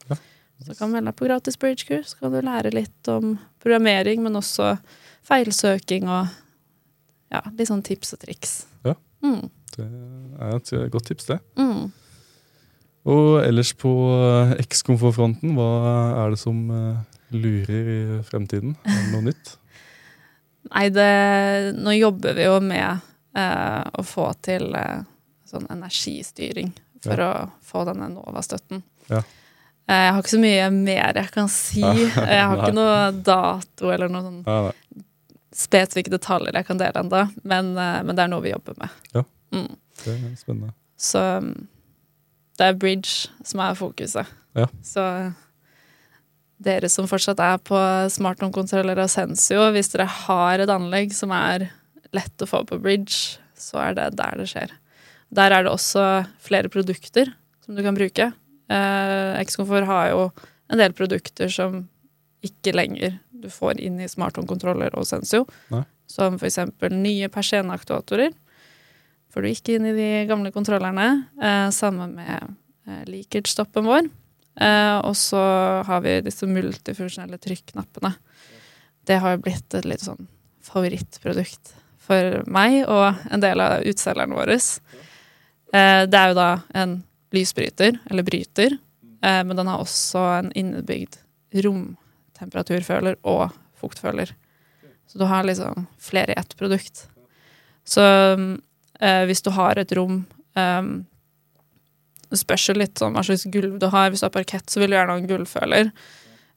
Ja. 0.10 0.18
Så 0.64 0.76
kan 0.78 0.90
du 0.90 0.96
melde 0.96 1.12
deg 1.12 1.18
på 1.20 1.28
gratis 1.28 1.60
bridge-kurs, 1.60 2.14
så 2.14 2.22
kan 2.22 2.34
du 2.34 2.40
lære 2.46 2.72
litt 2.74 3.10
om 3.12 3.36
programmering, 3.64 4.24
men 4.24 4.40
også 4.40 4.76
feilsøking 5.26 6.08
og 6.08 6.32
ja, 7.34 7.42
litt 7.52 7.70
sånn 7.70 7.84
tips 7.86 8.16
og 8.16 8.24
triks. 8.24 8.56
Ja. 8.88 8.96
Mm, 9.26 9.50
det 9.76 9.86
er 9.86 10.56
et 10.56 10.74
eh, 10.78 10.88
godt 10.94 11.12
tips, 11.12 11.30
det. 11.34 11.40
mm. 11.60 11.86
Og 13.06 13.36
ellers 13.44 13.70
på 13.78 13.92
ekskomfortfronten, 14.58 15.52
X-komfortfronten, 15.52 15.52
hva 15.54 16.24
er 16.24 16.32
det 16.34 16.40
som 16.42 16.62
eh, 16.74 17.20
lurer 17.36 17.90
i 17.94 18.00
fremtiden? 18.26 18.74
Er 18.82 18.96
det 18.98 19.12
noe 19.12 19.28
nytt? 19.28 19.52
Nei, 20.72 20.88
det, 20.90 21.12
nå 21.78 21.94
jobber 21.94 22.34
vi 22.34 22.48
jo 22.48 22.56
med 22.66 23.04
eh, 23.38 23.84
å 23.94 24.06
få 24.06 24.32
til 24.46 24.72
eh, 24.74 25.04
sånn 25.46 25.70
energistyring 25.70 26.74
for 27.06 27.22
å 27.22 27.32
få 27.62 27.84
denne 27.86 28.10
NOVA-støtten. 28.16 28.82
Ja. 29.12 29.22
Eh, 29.86 30.02
jeg 30.02 30.14
har 30.14 30.24
ikke 30.24 30.34
så 30.34 30.42
mye 30.42 30.70
mer 30.74 31.20
jeg 31.22 31.32
kan 31.36 31.52
si. 31.52 31.84
Jeg 32.36 32.42
har 32.42 32.58
ikke 32.58 32.74
noe 32.74 33.12
dato 33.26 33.92
eller 33.94 34.10
noen 34.10 34.42
sånn 34.42 35.04
spesifikke 35.56 36.12
detaljer 36.12 36.58
jeg 36.58 36.68
kan 36.68 36.80
dele 36.82 37.00
ennå, 37.00 37.22
men, 37.48 37.70
eh, 37.80 38.02
men 38.04 38.18
det 38.18 38.26
er 38.26 38.32
noe 38.32 38.44
vi 38.44 38.52
jobber 38.52 38.76
med. 38.82 38.98
Ja. 39.16 39.24
Mm. 39.56 39.72
Det 40.02 40.12
er 40.12 40.36
spennende. 40.36 40.74
Så 41.00 41.22
mm, 41.46 41.54
det 42.60 42.68
er 42.68 42.80
bridge 42.82 43.30
som 43.48 43.62
er 43.64 43.78
fokuset. 43.80 44.34
Ja. 44.56 44.68
Så 44.84 45.06
dere 46.66 46.90
som 46.92 47.08
fortsatt 47.08 47.40
er 47.44 47.60
på 47.64 47.80
SmartNomkontroller 48.12 49.00
og 49.04 49.12
Sensio, 49.12 49.70
hvis 49.76 49.92
dere 49.94 50.08
har 50.26 50.64
et 50.64 50.72
anlegg 50.72 51.16
som 51.16 51.34
er 51.36 51.70
lett 52.16 52.44
å 52.44 52.50
få 52.50 52.64
på 52.68 52.80
bridge, 52.80 53.38
så 53.60 53.82
er 53.90 53.98
det 53.98 54.12
der 54.20 54.40
det 54.40 54.50
skjer. 54.52 54.76
Der 55.36 55.52
er 55.52 55.66
det 55.66 55.72
også 55.72 56.26
flere 56.44 56.72
produkter 56.72 57.32
som 57.66 57.76
du 57.76 57.84
kan 57.84 57.98
bruke. 57.98 58.32
Eh, 58.72 59.42
X-Komfort 59.44 59.88
har 59.90 60.10
jo 60.12 60.24
en 60.72 60.82
del 60.82 60.96
produkter 60.98 61.52
som 61.52 61.84
ikke 62.46 62.74
lenger 62.76 63.20
du 63.30 63.50
får 63.52 63.80
inn 63.82 64.00
i 64.02 64.10
Smart 64.10 64.38
Home-kontroller 64.40 64.96
og 64.98 65.08
Sensio. 65.10 65.46
Nei. 65.74 65.84
Som 66.10 66.38
eksempel 66.42 66.94
nye 66.94 67.30
persienneaktuatorer. 67.34 68.34
Får 69.34 69.44
du 69.44 69.50
ikke 69.52 69.78
inn 69.78 69.90
i 69.90 69.96
de 69.96 70.10
gamle 70.30 70.52
kontrollerne. 70.56 71.08
Eh, 71.42 71.70
sammen 71.76 72.16
med 72.18 72.56
eh, 72.88 73.02
leakage-stoppen 73.10 73.90
vår. 73.90 74.10
Eh, 74.62 74.98
og 75.04 75.16
så 75.20 75.42
har 75.86 76.06
vi 76.06 76.20
disse 76.26 76.48
multifunksjonelle 76.48 77.40
trykknappene. 77.42 78.14
Det 79.06 79.20
har 79.22 79.36
jo 79.36 79.44
blitt 79.46 79.76
et 79.78 79.88
litt 79.88 80.06
sånn 80.06 80.30
favorittprodukt 80.66 81.76
for 82.06 82.46
meg 82.50 82.84
og 82.86 83.26
en 83.34 83.44
del 83.44 83.62
av 83.62 83.84
utselgerne 83.86 84.38
våre. 84.38 84.56
Eh, 85.76 86.06
det 86.08 86.22
er 86.22 86.32
jo 86.32 86.38
da 86.40 86.50
en 86.78 86.96
lysbryter, 87.36 88.00
eller 88.10 88.26
bryter, 88.28 88.78
eh, 89.22 89.42
men 89.44 89.56
den 89.56 89.70
har 89.72 89.84
også 89.84 90.24
en 90.40 90.52
innebygd 90.56 91.20
romtemperaturføler 91.66 93.20
og 93.24 93.50
fuktføler. 93.80 94.34
Så 95.08 95.20
du 95.22 95.26
har 95.30 95.46
liksom 95.48 95.86
flere 96.02 96.34
i 96.34 96.40
ett 96.40 96.56
produkt. 96.58 97.06
Så 97.86 98.02
eh, 99.00 99.24
hvis 99.30 99.44
du 99.46 99.52
har 99.54 99.78
et 99.78 99.92
rom 99.94 100.24
Det 100.56 102.38
spørs 102.40 102.70
litt 102.80 103.00
sånn 103.00 103.12
hva 103.14 103.22
slags 103.28 103.44
gulv 103.52 103.76
du 103.80 103.90
har. 103.92 104.10
Hvis 104.10 104.24
du 104.24 104.26
har 104.26 104.34
parkett, 104.34 104.70
så 104.72 104.80
vil 104.80 104.94
du 104.94 104.96
gjerne 104.96 105.14
ha 105.14 105.20
en 105.20 105.28
gulvføler. 105.28 105.90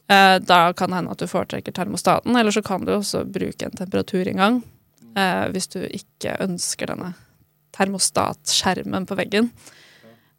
Eh, 0.09 0.39
da 0.41 0.73
kan 0.73 0.91
det 0.91 0.97
hende 0.97 1.13
at 1.13 1.21
du 1.21 1.29
foretrekker 1.29 1.75
termostaten, 1.77 2.37
eller 2.37 2.55
så 2.55 2.63
kan 2.65 2.87
du 2.87 2.95
også 2.95 3.27
bruke 3.29 3.67
en 3.67 3.77
temperaturinngang 3.77 4.63
eh, 5.19 5.45
hvis 5.53 5.69
du 5.75 5.83
ikke 5.85 6.39
ønsker 6.41 6.89
denne 6.89 7.13
termostatskjermen 7.77 9.05
på 9.07 9.19
veggen. 9.19 9.51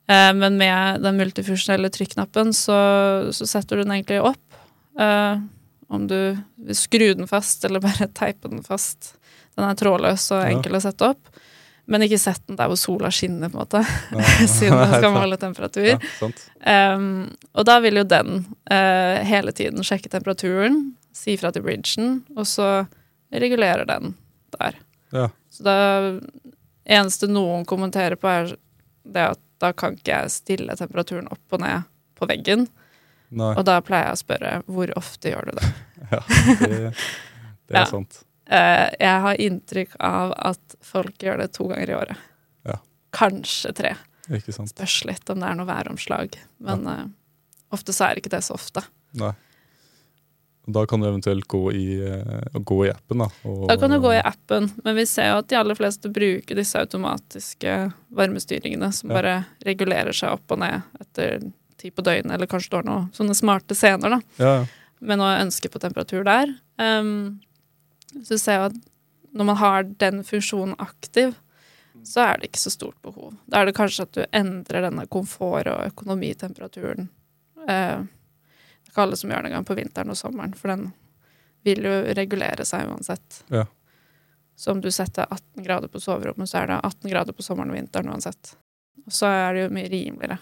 Eh, 0.10 0.32
men 0.34 0.58
med 0.58 1.02
den 1.06 1.18
multifunksjonelle 1.22 1.92
trykknappen 1.94 2.54
så, 2.58 2.78
så 3.36 3.46
setter 3.48 3.78
du 3.80 3.84
den 3.86 3.94
egentlig 4.00 4.22
opp. 4.26 4.60
Eh, 5.00 5.38
om 5.90 6.08
du 6.10 6.18
vil 6.56 6.78
skru 6.78 7.12
den 7.18 7.30
fast 7.30 7.66
eller 7.66 7.82
bare 7.84 8.10
teipe 8.20 8.50
den 8.52 8.64
fast. 8.66 9.14
Den 9.58 9.68
er 9.70 9.78
trådløs 9.80 10.30
og 10.36 10.44
Ja. 10.44 10.50
enkel 10.56 10.78
å 10.78 10.84
sette 10.84 11.14
opp. 11.14 11.30
Men 11.90 12.04
ikke 12.06 12.20
sett 12.22 12.44
den 12.46 12.58
der 12.60 12.70
hvor 12.70 12.78
sola 12.78 13.10
skinner, 13.10 13.50
på 13.50 13.58
en 13.58 13.64
måte, 13.64 13.80
Ja. 14.14 14.26
siden 14.58 14.78
den 14.78 14.92
skal 15.02 15.14
måle 15.16 15.40
temperatur. 15.42 15.88
Ja. 15.96 16.94
Um, 16.94 17.08
og 17.58 17.66
da 17.66 17.80
vil 17.82 17.98
jo 17.98 18.04
den 18.06 18.44
uh, 18.70 19.18
hele 19.26 19.54
tiden 19.58 19.82
sjekke 19.86 20.12
temperaturen, 20.14 20.92
si 21.18 21.34
fra 21.42 21.50
til 21.52 21.66
bridgen, 21.66 22.20
og 22.38 22.46
så 22.46 22.68
regulerer 23.34 23.90
den 23.90 24.14
der. 24.54 24.78
Ja. 25.14 25.26
Så 25.50 25.66
det 25.66 25.78
eneste 26.86 27.28
noen 27.30 27.66
kommenterer 27.70 28.16
på, 28.22 28.30
er 28.30 28.54
det 29.10 29.26
at 29.34 29.42
da 29.60 29.72
kan 29.76 29.96
ikke 29.98 30.14
jeg 30.22 30.32
stille 30.34 30.76
temperaturen 30.80 31.28
opp 31.32 31.56
og 31.58 31.62
ned 31.64 31.84
på 32.20 32.28
veggen. 32.30 32.68
Nei. 33.30 33.52
Og 33.60 33.66
da 33.68 33.76
pleier 33.86 34.08
jeg 34.10 34.18
å 34.18 34.22
spørre 34.24 34.52
hvor 34.66 34.92
ofte 34.98 35.34
gjør 35.34 35.52
du 35.52 35.60
det? 35.60 35.70
Ja, 36.10 36.20
det, 36.64 36.70
det 37.70 37.76
er 37.76 37.82
Ja. 37.84 37.86
sant. 37.86 38.22
Eh, 38.50 38.88
jeg 38.98 39.22
har 39.26 39.42
inntrykk 39.46 39.92
av 40.02 40.32
at 40.50 40.76
folk 40.82 41.20
gjør 41.22 41.38
det 41.44 41.52
to 41.54 41.68
ganger 41.70 41.92
i 41.92 41.98
året. 42.00 42.24
Ja. 42.66 42.80
Kanskje 43.14 43.74
tre. 43.78 43.92
Ikke 44.34 44.56
sant. 44.56 44.72
Spørs 44.74 44.96
litt 45.06 45.30
om 45.30 45.44
det 45.44 45.52
er 45.52 45.60
noe 45.60 45.70
væromslag. 45.70 46.34
Men 46.66 46.88
eh, 46.90 47.04
ofte 47.76 47.94
så 47.94 48.08
er 48.10 48.18
ikke 48.24 48.32
det 48.34 48.42
så 48.48 48.56
ofte. 48.58 48.82
Nei. 49.22 49.36
Da 50.72 50.86
kan 50.86 51.02
du 51.02 51.08
eventuelt 51.10 51.48
gå 51.50 51.62
i, 51.74 51.86
eh, 52.06 52.60
gå 52.60 52.80
i 52.86 52.92
appen, 52.92 53.18
da. 53.24 53.28
Og, 53.44 53.68
Da 53.72 53.78
kan 53.78 53.90
du 53.90 53.98
gå 54.00 54.12
i 54.14 54.22
appen, 54.22 54.70
men 54.84 54.96
vi 54.96 55.06
ser 55.10 55.32
jo 55.32 55.38
at 55.42 55.48
de 55.48 55.58
aller 55.58 55.76
fleste 55.76 56.12
bruker 56.14 56.56
disse 56.60 56.76
automatiske 56.78 57.78
varmestyringene 58.14 58.92
som 58.94 59.10
Ja. 59.10 59.16
bare 59.22 59.46
regulerer 59.66 60.14
seg 60.14 60.32
opp 60.38 60.52
og 60.52 60.60
ned 60.60 60.82
etter 61.02 61.52
tid 61.78 61.96
på 61.96 62.04
døgnet, 62.04 62.32
eller 62.36 62.46
kanskje 62.48 62.70
du 62.70 62.76
har 62.78 62.84
noen 62.84 63.10
sånne 63.16 63.36
smarte 63.36 63.76
scener 63.76 64.10
da, 64.10 64.22
Ja, 64.38 64.66
med 65.02 65.18
noe 65.18 65.40
ønske 65.42 65.70
på 65.72 65.80
temperatur 65.80 66.24
der. 66.28 66.54
Um, 66.78 67.40
så 68.24 68.38
ser 68.40 68.52
jeg 68.60 68.66
at 68.72 68.76
når 69.34 69.46
man 69.46 69.56
har 69.58 69.84
den 69.84 70.24
funksjonen 70.24 70.76
aktiv, 70.78 71.36
så 72.04 72.22
er 72.34 72.38
det 72.40 72.52
ikke 72.52 72.60
så 72.64 72.72
stort 72.72 72.96
behov. 73.04 73.34
Da 73.50 73.62
er 73.62 73.66
det 73.66 73.76
kanskje 73.76 74.02
at 74.02 74.12
du 74.12 74.26
endrer 74.34 74.82
denne 74.90 75.06
komfort- 75.08 75.68
og 75.68 75.92
økonomitemperaturen. 75.94 77.10
Er 77.68 78.08
ikke 78.90 79.04
alle 79.06 79.18
som 79.20 79.32
gjør 79.32 79.46
det 79.46 79.52
engang 79.52 79.68
på 79.70 79.78
vinteren 79.78 80.14
og 80.14 80.18
sommeren, 80.20 80.56
for 80.58 80.74
den 80.74 80.90
vil 81.68 81.84
jo 81.86 81.96
regulere 82.18 82.66
seg 82.68 82.88
uansett. 82.90 83.44
Ja. 83.54 83.66
Så 84.60 84.72
om 84.74 84.82
du 84.84 84.90
setter 84.92 85.28
18 85.32 85.64
grader 85.64 85.88
på 85.92 86.02
soverommet, 86.04 86.50
så 86.52 86.62
er 86.62 86.68
det 86.72 86.80
18 86.84 87.10
grader 87.12 87.36
på 87.36 87.44
sommeren 87.46 87.72
og 87.72 87.78
vinteren 87.80 88.12
uansett. 88.12 88.56
Og 89.06 89.16
så 89.16 89.30
er 89.32 89.54
det 89.56 89.62
jo 89.66 89.74
mye 89.78 89.92
rimeligere. 89.92 90.38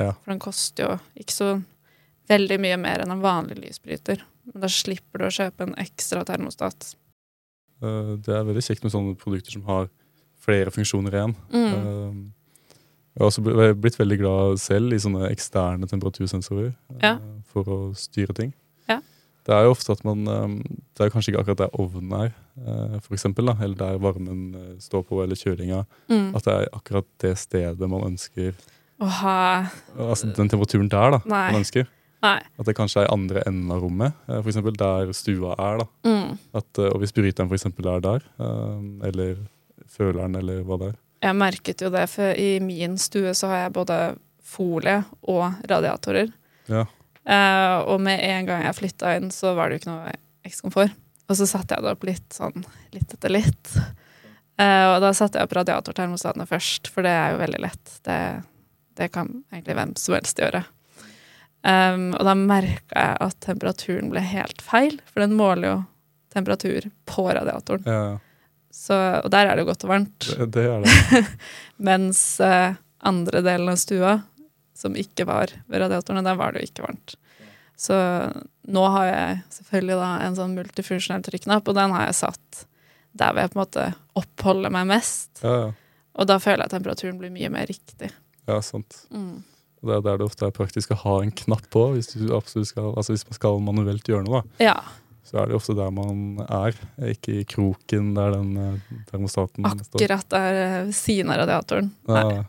Ja. 0.00 0.14
For 0.14 0.32
den 0.32 0.40
koster 0.40 0.86
jo 0.86 0.94
ikke 1.20 1.34
så 1.36 1.50
veldig 2.30 2.56
mye 2.62 2.78
mer 2.80 3.02
enn 3.04 3.12
en 3.12 3.24
vanlig 3.24 3.58
lysbryter. 3.60 4.22
Men 4.48 4.64
da 4.64 4.70
slipper 4.72 5.20
du 5.20 5.26
å 5.28 5.34
kjøpe 5.34 5.66
en 5.66 5.76
ekstra 5.82 6.24
termostat. 6.28 6.94
Eh, 7.82 8.16
Det 8.24 8.34
er 8.34 8.46
veldig 8.48 8.64
kjekt 8.64 8.84
med 8.84 8.92
sånne 8.94 9.16
produkter 9.20 9.52
som 9.56 9.64
har 9.68 9.88
flere 10.40 10.72
funksjoner 10.72 11.16
igjen. 11.16 11.36
Mm. 11.52 11.72
Eh, 11.74 12.20
Jeg 13.10 13.24
har 13.24 13.26
også 13.26 13.74
blitt 13.74 13.98
veldig 13.98 14.18
glad 14.20 14.60
selv 14.62 14.94
i 14.94 15.00
sånne 15.02 15.28
eksterne 15.32 15.88
temperatursensorer 15.90 16.70
eh, 16.70 17.00
Ja. 17.02 17.18
For 17.50 17.68
å 17.70 17.78
styre 17.98 18.36
ting. 18.36 18.52
Ja. 18.88 19.00
Det 19.46 19.56
er 19.56 19.66
jo 19.66 19.74
ofte 19.74 19.94
at 19.94 20.02
man 20.04 20.26
eh, 20.28 20.56
Det 20.96 21.06
er 21.06 21.12
kanskje 21.12 21.32
ikke 21.32 21.44
akkurat 21.44 21.62
der 21.62 21.78
ovnen 21.80 22.12
er, 22.18 22.34
eh, 22.60 22.98
for 23.04 23.16
eksempel, 23.16 23.48
da, 23.50 23.56
eller 23.60 23.78
der 23.78 24.02
varmen 24.02 24.42
eh, 24.54 24.74
står 24.82 25.06
på, 25.08 25.22
eller 25.24 25.38
kjølinga. 25.38 25.84
Mm. 26.12 26.28
At 26.36 26.46
det 26.46 26.56
er 26.56 26.68
akkurat 26.76 27.08
det 27.24 27.36
stedet 27.40 27.90
man 27.90 28.04
ønsker 28.12 28.52
Å 29.00 29.08
ha 29.20 29.38
Altså 29.96 30.28
den 30.28 30.50
temperaturen 30.52 30.90
der, 30.92 31.16
da. 31.16 31.22
Nei. 31.24 31.46
Man 31.54 31.62
ønsker. 31.62 31.88
Nei. 32.20 32.36
At 32.60 32.68
det 32.68 32.76
kanskje 32.76 33.00
er 33.00 33.08
i 33.08 33.14
andre 33.14 33.42
enden 33.48 33.72
av 33.72 33.80
rommet, 33.80 34.16
for 34.28 34.50
eksempel 34.50 34.74
der 34.76 35.08
stua 35.16 35.54
er. 35.56 35.80
da. 35.80 35.86
Mm. 36.04 36.34
At, 36.60 36.80
og 36.90 36.98
hvis 37.00 37.14
bryteren 37.16 37.48
for 37.48 37.56
eksempel 37.56 37.88
er 37.88 38.02
der, 38.04 38.26
eller 39.08 39.38
føleren, 39.88 40.36
eller 40.36 40.60
hva 40.68 40.76
det 40.82 40.90
er. 40.90 40.98
Jeg 41.24 41.36
merket 41.40 41.80
jo 41.80 41.88
det, 41.92 42.04
for 42.12 42.36
i 42.36 42.58
min 42.60 42.98
stue 43.00 43.32
så 43.36 43.48
har 43.48 43.62
jeg 43.64 43.74
både 43.78 43.96
folie 44.50 44.98
og 45.32 45.64
radiatorer. 45.70 46.28
Ja. 46.68 46.84
Eh, 47.28 47.76
og 47.84 48.00
med 48.02 48.22
en 48.24 48.48
gang 48.48 48.64
jeg 48.64 48.78
flytta 48.78 49.14
inn, 49.18 49.30
så 49.34 49.54
var 49.58 49.68
det 49.68 49.78
jo 49.78 49.82
ikke 49.82 49.94
noe 49.94 50.14
ekskomfort. 50.48 50.96
Og 51.30 51.38
så 51.38 51.46
satte 51.46 51.76
jeg 51.76 51.84
det 51.84 51.92
opp 51.94 52.04
litt 52.08 52.34
sånn 52.34 52.64
litt 52.94 53.12
etter 53.14 53.30
litt. 53.30 53.74
Uh, 54.60 54.96
og 54.96 54.98
da 55.04 55.12
satte 55.16 55.38
jeg 55.38 55.46
opp 55.46 55.54
radiatortermostatene 55.56 56.44
først, 56.48 56.90
for 56.92 57.06
det 57.06 57.12
er 57.16 57.32
jo 57.32 57.38
veldig 57.40 57.60
lett. 57.62 57.92
Det, 58.04 58.18
det 58.98 59.08
kan 59.14 59.30
egentlig 59.52 59.76
hvem 59.78 59.94
som 59.96 60.16
helst 60.18 60.42
gjøre. 60.42 60.64
Um, 61.62 62.10
og 62.16 62.24
da 62.26 62.34
merka 62.36 63.04
jeg 63.04 63.16
at 63.28 63.38
temperaturen 63.44 64.10
ble 64.12 64.24
helt 64.24 64.60
feil, 64.64 64.98
for 65.08 65.22
den 65.22 65.36
måler 65.38 65.68
jo 65.68 65.76
temperatur 66.34 66.90
på 67.08 67.24
radiatoren. 67.30 67.86
Ja, 67.86 68.18
Så, 68.74 68.98
og 69.22 69.30
der 69.32 69.48
er 69.48 69.56
det 69.56 69.64
jo 69.64 69.70
godt 69.70 69.86
og 69.86 69.94
varmt. 69.94 70.28
det, 70.28 70.50
det 70.58 70.66
er 70.66 70.84
det. 70.84 71.22
Mens 71.90 72.20
uh, 72.42 72.76
andre 73.06 73.42
delen 73.46 73.72
av 73.72 73.80
stua, 73.80 74.18
som 74.80 74.96
ikke 74.98 75.26
var 75.28 75.52
ved 75.68 75.84
radiatorene, 75.84 76.24
der 76.26 76.38
var 76.40 76.54
det 76.54 76.62
jo 76.64 76.70
ikke 76.70 76.86
varmt. 76.88 77.16
Så 77.80 77.96
nå 78.68 78.82
har 78.92 79.06
jeg 79.08 79.36
selvfølgelig 79.56 80.00
da 80.00 80.08
en 80.26 80.34
sånn 80.36 80.56
multifunksjonell 80.58 81.22
trykknapp, 81.24 81.68
og 81.68 81.76
den 81.78 81.94
har 81.96 82.08
jeg 82.10 82.18
satt 82.24 82.64
der 83.16 83.32
hvor 83.32 83.42
jeg 83.42 83.52
på 83.52 83.56
en 83.58 83.62
måte 83.62 83.86
oppholder 84.20 84.74
meg 84.74 84.90
mest. 84.90 85.30
Ja, 85.42 85.54
ja. 85.66 85.70
Og 86.20 86.26
da 86.28 86.36
føler 86.42 86.64
jeg 86.64 86.68
at 86.70 86.74
temperaturen 86.74 87.20
blir 87.20 87.32
mye 87.32 87.48
mer 87.52 87.68
riktig. 87.70 88.10
ja 88.50 88.58
sant. 88.66 89.04
Mm. 89.14 89.40
Det 89.80 89.94
er 89.96 90.02
der 90.04 90.18
det 90.20 90.26
ofte 90.26 90.44
er 90.44 90.52
praktisk 90.52 90.90
å 90.92 90.98
ha 91.06 91.14
en 91.24 91.30
knapp 91.32 91.64
på, 91.72 91.86
hvis, 91.94 92.10
du 92.12 92.64
skal, 92.68 92.90
altså 92.92 93.14
hvis 93.14 93.24
man 93.30 93.38
skal 93.38 93.60
manuelt 93.64 94.10
gjøre 94.10 94.26
noe. 94.26 94.42
da. 94.42 94.66
Ja, 94.66 94.74
Så 95.24 95.38
er 95.40 95.48
det 95.48 95.56
ofte 95.56 95.76
der 95.78 95.92
man 95.94 96.42
er, 96.50 96.76
ikke 97.14 97.38
i 97.40 97.44
kroken 97.48 98.10
der 98.16 98.34
den 98.34 98.50
eh, 98.60 98.96
termostaten 99.08 99.64
står. 99.64 99.96
akkurat 99.96 100.28
der 100.34 100.60
eh, 100.66 100.90
siden 100.92 101.32
av 101.32 101.40
radiatoren. 101.44 101.88
Nei. 102.10 102.42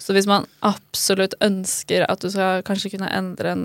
Så 0.00 0.14
hvis 0.16 0.26
man 0.30 0.46
absolutt 0.64 1.34
ønsker 1.44 2.06
at 2.08 2.22
du 2.24 2.30
skal 2.32 2.62
kanskje 2.66 2.94
kunne 2.94 3.10
endre 3.12 3.52
en 3.52 3.64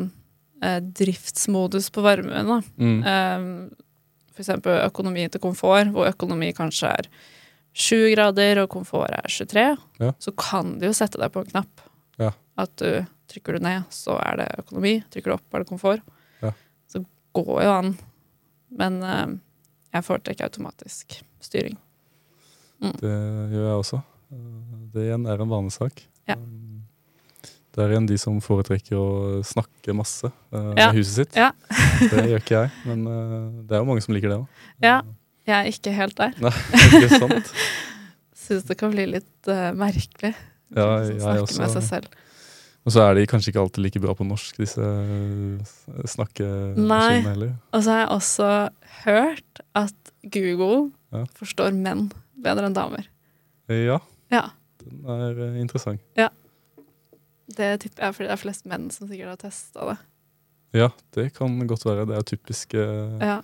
eh, 0.61 0.81
driftsmodus 0.83 1.87
på 1.95 2.03
varmen, 2.05 2.51
da, 2.51 2.61
mm. 2.75 3.71
For 4.35 4.43
eksempel 4.43 4.81
økonomi 4.83 5.29
til 5.31 5.39
komfort, 5.39 5.87
hvor 5.95 6.09
økonomi 6.09 6.49
kanskje 6.57 6.89
er 6.91 7.05
7 7.75 8.09
grader 8.11 8.59
og 8.65 8.69
komfort 8.73 9.13
er 9.15 9.23
23, 9.31 9.63
Ja. 10.03 10.09
så 10.19 10.33
kan 10.35 10.73
du 10.79 10.85
jo 10.89 10.91
sette 10.95 11.19
deg 11.21 11.31
på 11.31 11.39
en 11.45 11.51
knapp. 11.53 11.83
Ja. 12.19 12.33
At 12.59 12.73
du 12.75 13.05
trykker 13.31 13.55
du 13.55 13.63
ned, 13.63 13.85
så 13.95 14.17
er 14.19 14.35
det 14.41 14.49
økonomi. 14.59 14.97
Trykker 15.11 15.31
du 15.31 15.35
opp, 15.37 15.47
er 15.55 15.63
det 15.63 15.69
komfort. 15.71 16.03
Ja. 16.43 16.51
Så 16.91 17.05
går 17.35 17.63
jo 17.63 17.71
an. 17.77 17.93
Men 18.75 18.99
um, 19.03 19.37
jeg 19.95 20.03
foretrekker 20.03 20.49
automatisk 20.49 21.15
styring. 21.43 21.77
Det 22.99 23.15
gjør 23.55 23.69
jeg 23.69 23.79
også. 23.79 24.01
Eh, 24.35 24.83
Det 24.95 25.07
igjen 25.07 25.25
er 25.31 25.39
en 25.41 25.49
vanesak. 25.55 26.03
Ja. 26.29 26.35
Det 27.75 27.83
er 27.83 27.91
igjen 27.91 28.05
de 28.07 28.15
som 28.17 28.37
foretrekker 28.41 28.95
å 28.95 29.07
snakke 29.43 29.93
masse 29.97 30.29
uh, 30.31 30.71
Ja. 30.77 30.87
med 30.89 30.95
huset 31.01 31.15
sitt. 31.25 31.35
Ja. 31.35 31.51
Det 32.11 32.23
gjør 32.31 32.39
ikke 32.43 32.61
jeg, 32.63 32.71
men 32.87 33.03
uh, 33.07 33.63
det 33.67 33.75
er 33.75 33.81
jo 33.83 33.87
mange 33.89 34.03
som 34.05 34.15
liker 34.15 34.31
det 34.31 34.37
òg. 34.41 34.61
Ja. 34.83 35.01
Jeg 35.45 35.55
er 35.59 35.67
ikke 35.69 35.91
helt 35.93 36.15
der. 36.17 36.31
Nei, 36.41 36.51
ikke 36.97 37.19
sant? 37.21 37.51
Syns 38.45 38.63
det 38.69 38.77
kan 38.79 38.93
bli 38.95 39.05
litt 39.11 39.49
uh, 39.51 39.69
merkelig. 39.77 40.31
Ja, 40.75 40.87
jeg 41.05 41.19
snakke 41.21 41.43
også. 41.45 41.59
med 41.61 41.73
seg 41.75 41.85
selv. 41.89 42.07
Og 42.85 42.93
så 42.93 43.01
er 43.01 43.15
de 43.17 43.25
kanskje 43.29 43.49
ikke 43.51 43.61
alltid 43.63 43.81
like 43.85 43.99
bra 44.01 44.13
på 44.17 44.25
norsk, 44.27 44.57
disse 44.61 44.81
snakkemaskinene 46.09 47.29
heller. 47.31 47.53
Og 47.73 47.83
så 47.85 47.91
har 47.93 48.01
jeg 48.03 48.09
også 48.15 48.49
hørt 49.05 49.61
at 49.77 50.11
Google 50.33 50.91
Ja. 51.13 51.23
forstår 51.37 51.73
menn 51.73 52.07
bedre 52.41 52.67
enn 52.69 52.75
damer. 52.77 53.07
Ja, 53.69 53.99
Ja, 54.33 54.43
den 54.85 55.05
er 55.09 55.59
interessant. 55.61 56.01
interessant. 56.15 56.31
Det 57.55 57.67
tipper 57.83 58.07
jeg 58.07 58.15
fordi 58.17 58.27
det 58.29 58.33
er 58.33 58.41
flest 58.41 58.65
menn 58.65 58.87
som 58.93 59.07
sikkert 59.09 59.29
har 59.35 59.41
testa 59.43 59.85
det. 59.91 59.97
Ja, 60.75 60.87
det 61.15 61.27
kan 61.37 61.59
godt 61.69 61.85
være. 61.85 62.07
Det 62.09 62.17
er 62.17 62.25
typisk 62.27 62.73
eh, 62.73 63.19
Ja. 63.21 63.35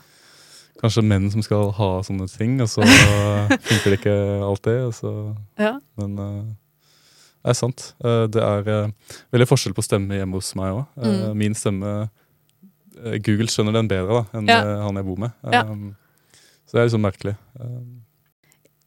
kanskje 0.81 1.03
menn 1.05 1.29
som 1.31 1.43
skal 1.45 1.69
ha 1.77 1.89
sånne 2.03 2.25
ting, 2.31 2.57
og 2.63 2.67
så 2.71 2.81
funker 3.67 3.93
det 3.93 3.99
ikke 3.99 4.15
alltid. 4.47 4.89
Så, 4.97 5.11
ja. 5.61 5.75
men 6.01 6.17
eh, 6.19 6.41
det 7.45 7.53
er 7.53 7.59
sant. 7.61 7.85
Eh, 8.03 8.25
det 8.33 8.41
er 8.41 8.67
eh, 8.73 9.13
veldig 9.31 9.47
forskjell 9.51 9.77
på 9.77 9.85
stemme 9.85 10.17
hjemme 10.17 10.41
hos 10.41 10.49
meg 10.57 10.73
òg. 10.81 10.83
Mm. 10.97 11.37
Min 11.37 11.55
stemme 11.55 11.93
eh, 12.01 13.17
Google 13.23 13.47
skjønner 13.53 13.77
den 13.79 13.87
bedre 13.91 14.23
da, 14.23 14.25
enn 14.39 14.49
Ja. 14.49 14.59
eh, 14.65 14.81
han 14.87 14.97
jeg 14.99 15.05
bor 15.07 15.21
med. 15.27 15.37
Ja. 15.45 15.61
Um, 15.69 15.91
så 16.65 16.75
det 16.77 16.81
er 16.81 16.89
liksom 16.89 17.05
merkelig. 17.05 17.37
Um, 17.61 18.01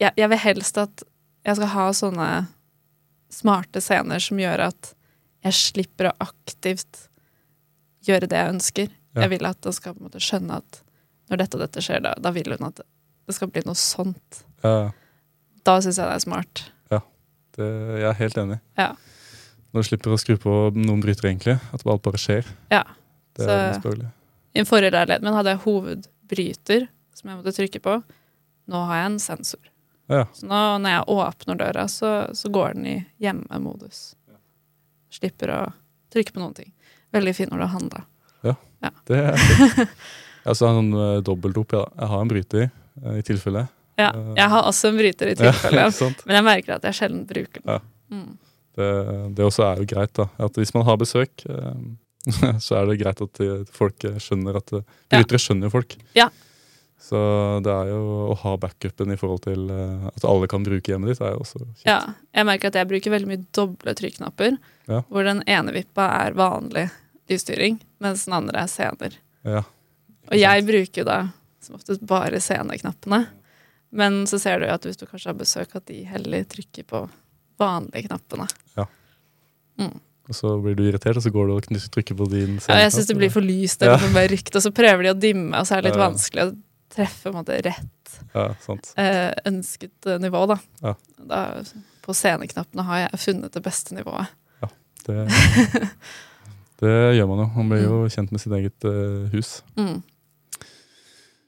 Jeg, 0.03 0.11
jeg 0.19 0.29
vil 0.35 0.39
helst 0.43 0.79
at 0.83 1.05
jeg 1.45 1.57
skal 1.59 1.73
ha 1.75 1.87
sånne 1.93 2.29
smarte 3.35 3.81
scener 3.83 4.23
som 4.23 4.39
gjør 4.41 4.63
at 4.71 4.93
jeg 5.45 5.53
slipper 5.59 6.09
å 6.11 6.17
aktivt 6.25 7.09
gjøre 8.07 8.29
det 8.31 8.39
jeg 8.39 8.53
ønsker. 8.55 8.93
Ja. 9.15 9.25
Jeg 9.25 9.35
vil 9.35 9.47
at 9.49 9.61
den 9.65 9.73
skal 9.77 9.95
på 9.95 10.03
en 10.03 10.09
måte 10.09 10.23
skjønne 10.23 10.59
at 10.63 10.81
når 11.31 11.41
dette 11.41 11.57
og 11.59 11.63
dette 11.65 11.83
skjer, 11.85 12.03
da, 12.05 12.15
da 12.21 12.31
vil 12.37 12.53
hun 12.55 12.67
at 12.69 12.81
det 12.85 13.35
skal 13.37 13.49
bli 13.53 13.63
noe 13.65 13.79
sånt. 13.79 14.43
ja, 14.65 14.91
Da 15.65 15.79
syns 15.81 15.97
jeg 15.97 16.05
det 16.11 16.17
er 16.19 16.25
smart. 16.25 16.65
det, 17.57 17.67
jeg 18.01 18.09
er 18.11 18.17
helt 18.19 18.39
enig. 18.43 18.59
Ja. 18.77 18.89
Når 19.73 19.83
du 19.85 19.89
slipper 19.89 20.13
å 20.15 20.19
skru 20.19 20.35
på 20.43 20.53
noen 20.75 21.01
bryter, 21.03 21.29
egentlig. 21.31 21.55
At 21.73 21.85
alt 21.87 22.03
bare 22.03 22.19
skjer. 22.19 22.45
Ja. 22.71 22.83
Det 23.35 23.45
Så- 23.47 23.51
er 23.51 23.79
mest. 23.79 24.05
I 24.55 24.59
den 24.61 24.67
forrige 24.67 24.91
leiligheten 24.93 25.23
min 25.25 25.35
hadde 25.35 25.51
jeg 25.55 25.63
hovedbryter 25.65 26.89
som 27.15 27.31
jeg 27.31 27.39
måtte 27.39 27.55
trykke 27.55 27.81
på. 27.83 27.95
Nå 28.69 28.87
har 28.87 28.97
jeg 29.03 29.07
en 29.13 29.19
sensor. 29.19 29.61
Ja. 30.13 30.27
Så 30.37 30.47
nå 30.49 30.63
når 30.85 30.97
jeg 30.97 31.07
åpner 31.15 31.61
døra, 31.61 31.87
så, 31.89 32.11
så 32.37 32.51
går 32.53 32.75
den 32.77 32.89
i 32.91 32.97
hjemmemodus. 33.25 34.03
Slipper 35.15 35.53
å 35.55 35.61
trykke 36.13 36.35
på 36.35 36.43
noen 36.43 36.57
ting. 36.57 36.73
Veldig 37.15 37.35
fin 37.37 37.49
når 37.51 37.63
du 37.63 37.67
har 37.67 37.75
handla. 37.79 38.05
Det 39.09 39.17
er 39.17 39.41
fint. 39.41 39.95
Jeg 40.45 40.53
har 40.53 40.53
en 40.53 40.77
sånn 40.77 40.93
uh, 40.93 41.23
dobbeltdop. 41.25 41.73
Ja. 41.73 41.85
Jeg 42.03 42.09
har 42.11 42.21
en 42.21 42.29
bryter, 42.29 42.65
eh, 43.01 43.15
i 43.17 43.23
tilfelle. 43.25 43.63
Ja, 43.97 44.11
jeg 44.37 44.51
har 44.53 44.67
også 44.69 44.91
en 44.91 44.99
bryter 44.99 45.31
i 45.31 45.37
tilfelle, 45.39 45.87
Ja, 45.87 46.09
men 46.27 46.37
jeg 46.37 46.45
merker 46.45 46.75
at 46.75 46.85
jeg 46.85 46.99
sjelden 46.99 47.23
bruker 47.25 47.63
den. 47.63 47.71
Ja. 47.71 47.79
Mm. 48.13 48.35
Det, 48.77 48.89
det 49.39 49.47
også 49.47 49.65
er 49.71 49.81
jo 49.81 49.87
greit, 49.89 50.13
da. 50.19 50.27
At 50.45 50.59
hvis 50.61 50.75
man 50.77 50.85
har 50.85 50.99
besøk, 51.01 51.47
eh, 51.49 51.79
så 52.67 52.77
er 52.77 52.91
det 52.91 52.99
greit 53.01 53.25
at 53.25 53.43
folk 53.73 54.05
skjønner 54.21 54.61
at 54.61 54.75
eh, 54.77 54.85
Ja. 54.85 55.23
Brytere 55.23 55.41
skjønner 55.47 55.71
jo 55.71 55.77
folk. 55.79 55.97
Ja. 56.19 56.29
Så 57.01 57.19
det 57.65 57.73
er 57.73 57.91
jo 57.91 58.01
å 58.33 58.37
ha 58.41 58.55
backupen 58.57 59.13
i 59.13 59.17
forhold 59.21 59.43
til 59.45 59.67
eh, 59.71 60.07
at 60.09 60.25
alle 60.25 60.49
kan 60.49 60.65
bruke 60.65 60.89
hjemmet 60.93 61.13
ditt, 61.13 61.21
er 61.21 61.35
jo 61.35 61.43
også 61.45 61.61
kjent. 61.61 61.83
Ja, 61.85 61.99
jeg 62.33 62.47
merker 62.49 62.71
at 62.71 62.79
jeg 62.81 62.89
bruker 62.89 63.13
veldig 63.13 63.29
mye 63.29 63.43
doble 63.53 63.95
trykknapper, 63.99 64.57
Ja. 64.89 65.03
hvor 65.11 65.25
den 65.25 65.43
ene 65.47 65.73
vippa 65.75 66.07
er 66.25 66.33
vanlig 66.39 66.87
lysstyring, 67.29 67.79
mens 68.01 68.25
den 68.27 68.35
andre 68.39 68.63
er 68.65 68.71
scener. 68.73 69.19
Ja. 69.45 69.63
Og 70.31 70.37
jeg 70.39 70.65
bruker 70.65 71.05
da 71.05 71.19
som 71.61 71.77
oftest 71.77 72.01
bare 72.07 72.41
sceneknappene. 72.41 73.27
Men 73.95 74.25
så 74.27 74.41
ser 74.41 74.59
du 74.61 74.67
jo 74.67 74.73
at 74.75 74.83
hvis 74.89 74.97
du 75.01 75.05
kanskje 75.07 75.31
har 75.31 75.39
besøk, 75.39 75.77
at 75.77 75.87
de 75.87 76.03
heller 76.09 76.45
trykker 76.51 76.85
på 76.89 77.05
vanlige 77.61 78.09
knappene. 78.09 78.49
Ja. 78.77 78.87
Og 80.25 80.33
så 80.37 80.55
blir 80.63 80.75
du 80.79 80.83
irritert, 80.89 81.19
og 81.21 81.23
så 81.25 81.31
går 81.33 81.47
du 81.51 81.53
og 81.55 81.67
trykker 81.93 82.17
på 82.17 82.27
din 82.33 82.57
Ja, 82.69 82.79
jeg 82.87 82.93
syns 82.95 83.09
det 83.11 83.17
blir 83.19 83.31
for 83.33 83.45
lyst 83.45 83.83
eller 83.83 83.99
Ja. 83.99 83.99
for 84.01 84.09
mørkt, 84.17 84.55
og 84.57 84.63
så 84.65 84.73
prøver 84.73 85.03
de 85.05 85.13
å 85.13 85.19
dimme, 85.21 85.53
og 85.59 85.67
så 85.67 85.77
er 85.77 85.83
det 85.83 85.93
litt 85.93 86.01
vanskelig 86.01 86.43
å 86.49 86.57
treffe 86.95 87.33
måte, 87.35 87.59
rett 87.67 88.15
Ja, 88.35 88.49
sant. 88.63 88.93
eh, 89.01 89.33
ønsket 89.51 90.07
eh, 90.11 90.21
nivå, 90.23 90.45
da. 90.51 90.59
Ja. 90.83 90.95
da. 91.19 91.43
På 92.05 92.15
sceneknappene 92.15 92.85
har 92.87 92.99
jeg 93.07 93.21
funnet 93.23 93.55
det 93.57 93.63
beste 93.65 93.97
nivået. 93.97 94.33
Det, 95.05 95.27
det 96.81 96.93
gjør 97.19 97.27
man 97.29 97.43
jo. 97.43 97.47
Man 97.59 97.69
blir 97.73 97.83
jo 97.85 97.97
kjent 98.13 98.31
med 98.33 98.41
sitt 98.41 98.55
eget 98.57 98.87
eh, 98.89 99.27
hus. 99.35 99.59
Mm. 99.77 99.99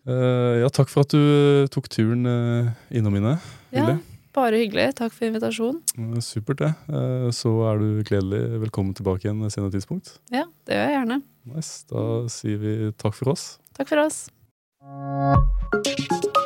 Eh, 0.06 0.60
ja, 0.62 0.68
takk 0.70 0.90
for 0.92 1.06
at 1.06 1.14
du 1.14 1.18
eh, 1.22 1.70
tok 1.72 1.88
turen 1.90 2.28
uh, 2.28 2.68
innom 2.94 3.16
mine. 3.16 3.32
Ja, 3.74 3.96
bare 4.36 4.60
hyggelig. 4.60 4.90
Takk 5.00 5.14
for 5.16 5.26
invitasjonen. 5.30 5.80
Eh, 5.96 6.20
Supert, 6.22 6.60
det. 6.60 6.72
Eh, 6.92 7.28
Så 7.34 7.54
er 7.70 7.80
du 7.80 7.88
gledelig 8.06 8.42
velkommen 8.66 8.94
tilbake 8.94 9.26
igjen 9.26 9.40
senere 9.50 9.72
tidspunkt. 9.74 10.18
Ja, 10.30 10.44
det 10.68 10.76
gjør 10.76 10.84
jeg 10.90 10.98
gjerne. 10.98 11.20
Nice. 11.54 11.74
Da 11.90 12.04
sier 12.32 12.60
vi 12.60 12.76
takk 13.00 13.16
for 13.18 13.32
oss. 13.32 13.54
Takk 13.78 13.88
for 13.90 14.04
oss. 14.04 14.26
Thank 14.86 15.98
you. 16.12 16.45